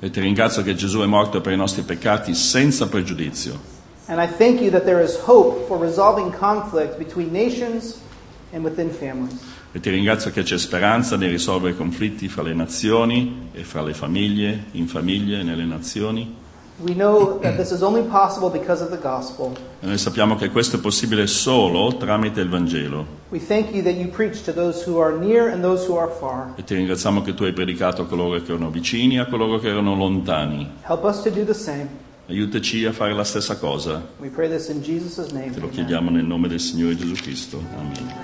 E 0.00 0.10
ti 0.10 0.20
ringrazio 0.20 0.62
che 0.62 0.74
Gesù 0.74 1.00
è 1.00 1.06
morto 1.06 1.42
per 1.42 1.52
i 1.52 1.56
nostri 1.56 1.82
peccati 1.82 2.34
senza 2.34 2.88
pregiudizio. 2.88 3.60
And 4.06 4.18
I 4.18 4.26
thank 4.26 4.62
you 4.62 4.70
that 4.70 4.84
there 4.84 5.04
is 5.04 5.14
hope 5.26 5.66
for 5.66 5.78
resolving 5.78 6.34
conflict 6.34 6.96
between 6.96 7.30
nations 7.30 8.00
and 8.52 8.64
within 8.64 8.88
families. 8.90 9.38
E 9.72 9.80
ti 9.80 9.90
ringrazio 9.90 10.30
che 10.30 10.42
c'è 10.42 10.56
speranza 10.56 11.18
nel 11.18 11.28
risolvere 11.28 11.76
conflitti 11.76 12.28
fra 12.28 12.42
le 12.42 12.54
nazioni 12.54 13.50
e 13.52 13.62
fra 13.62 13.82
le 13.82 13.92
famiglie, 13.92 14.64
in 14.72 14.88
famiglie 14.88 15.40
e 15.40 15.42
nelle 15.42 15.64
nazioni. 15.64 16.39
We 16.82 16.94
know 16.94 17.38
that 17.40 17.56
this 17.56 17.72
is 17.72 17.82
only 17.82 18.02
possible 18.02 18.48
because 18.48 18.82
of 18.82 18.90
the 18.90 18.98
gospel. 18.98 19.52
E 19.80 19.86
noi 19.86 19.98
sappiamo 19.98 20.36
che 20.36 20.48
questo 20.48 20.76
è 20.76 20.80
possibile 20.80 21.26
solo 21.26 21.94
tramite 21.96 22.40
il 22.40 22.48
Vangelo. 22.48 23.18
We 23.28 23.38
thank 23.38 23.74
you 23.74 23.82
that 23.82 23.94
you 23.94 24.08
preach 24.08 24.42
to 24.44 24.52
those 24.52 24.88
who 24.88 24.98
are 24.98 25.16
near 25.16 25.52
and 25.52 25.62
those 25.62 25.86
who 25.86 25.98
are 25.98 26.10
far. 26.10 26.54
E 26.56 26.64
ti 26.64 26.74
ringraziamo 26.74 27.20
che 27.20 27.34
tu 27.34 27.44
hai 27.44 27.52
predicato 27.52 28.02
a 28.02 28.06
coloro 28.06 28.40
che 28.40 28.52
erano 28.52 28.70
vicini 28.70 29.16
e 29.16 29.20
a 29.20 29.26
coloro 29.26 29.58
che 29.58 29.68
erano 29.68 29.94
lontani. 29.94 30.70
Help 30.86 31.04
us 31.04 31.20
to 31.22 31.30
do 31.30 31.44
the 31.44 31.54
same. 31.54 31.88
Aiutaci 32.28 32.86
a 32.86 32.92
fare 32.92 33.12
la 33.12 33.24
stessa 33.24 33.58
cosa. 33.58 34.02
We 34.18 34.28
pray 34.28 34.48
this 34.48 34.68
in 34.68 34.80
Jesus' 34.80 35.32
name. 35.32 35.50
Te 35.50 35.60
lo 35.60 35.66
Amen. 35.66 35.70
chiediamo 35.70 36.10
nel 36.10 36.24
nome 36.24 36.48
del 36.48 36.60
Signore 36.60 36.96
Gesù 36.96 37.14
Cristo. 37.14 37.62
Amen. 37.76 38.14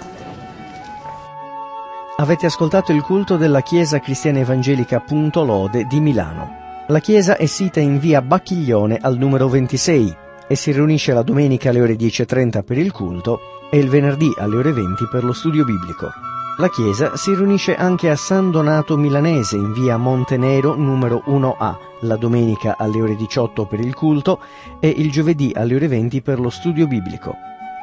Avete 2.18 2.46
ascoltato 2.46 2.92
il 2.92 3.02
culto 3.02 3.36
della 3.36 3.61
Chiesa 3.61 4.00
Cristiana 4.00 4.38
Evangelica 4.38 5.00
Punto 5.00 5.44
Lode 5.44 5.84
di 5.84 6.00
Milano. 6.00 6.64
La 6.89 7.01
chiesa 7.01 7.37
è 7.37 7.47
sita 7.47 7.80
in 7.80 7.99
via 7.99 8.22
Bacchiglione 8.22 8.99
al 9.01 9.16
numero 9.16 9.49
26 9.49 10.16
e 10.47 10.55
si 10.55 10.70
riunisce 10.70 11.12
la 11.12 11.22
domenica 11.22 11.70
alle 11.70 11.80
ore 11.80 11.97
10.30 11.97 12.62
per 12.62 12.78
il 12.78 12.93
culto 12.93 13.41
e 13.72 13.78
il 13.78 13.89
venerdì 13.89 14.32
alle 14.39 14.57
ore 14.57 14.70
20 14.70 15.09
per 15.11 15.24
lo 15.24 15.32
studio 15.32 15.64
biblico. 15.64 16.12
La 16.59 16.68
chiesa 16.68 17.16
si 17.16 17.34
riunisce 17.34 17.74
anche 17.74 18.09
a 18.09 18.14
San 18.14 18.53
Donato 18.53 18.97
Milanese 18.97 19.57
in 19.57 19.72
via 19.72 19.97
Montenero 19.97 20.76
numero 20.76 21.24
1A 21.26 21.74
la 22.03 22.16
domenica 22.16 22.76
alle 22.78 23.01
ore 23.01 23.16
18 23.16 23.66
per 23.66 23.80
il 23.80 23.93
culto 23.93 24.39
e 24.78 24.89
il 24.89 25.11
giovedì 25.11 25.51
alle 25.57 25.74
ore 25.74 25.89
20 25.89 26.22
per 26.22 26.39
lo 26.39 26.51
studio 26.51 26.87
biblico. 26.87 27.34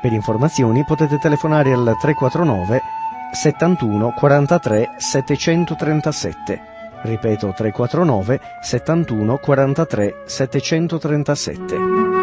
Per 0.02 0.14
informazioni 0.14 0.86
potete 0.86 1.18
telefonare 1.18 1.74
al 1.74 1.98
349 2.00 2.82
71 3.34 4.14
43 4.14 4.94
737. 4.96 6.73
Ripeto 7.04 7.54
349 7.56 8.40
71 8.62 9.38
43 9.38 10.16
737. 10.26 12.23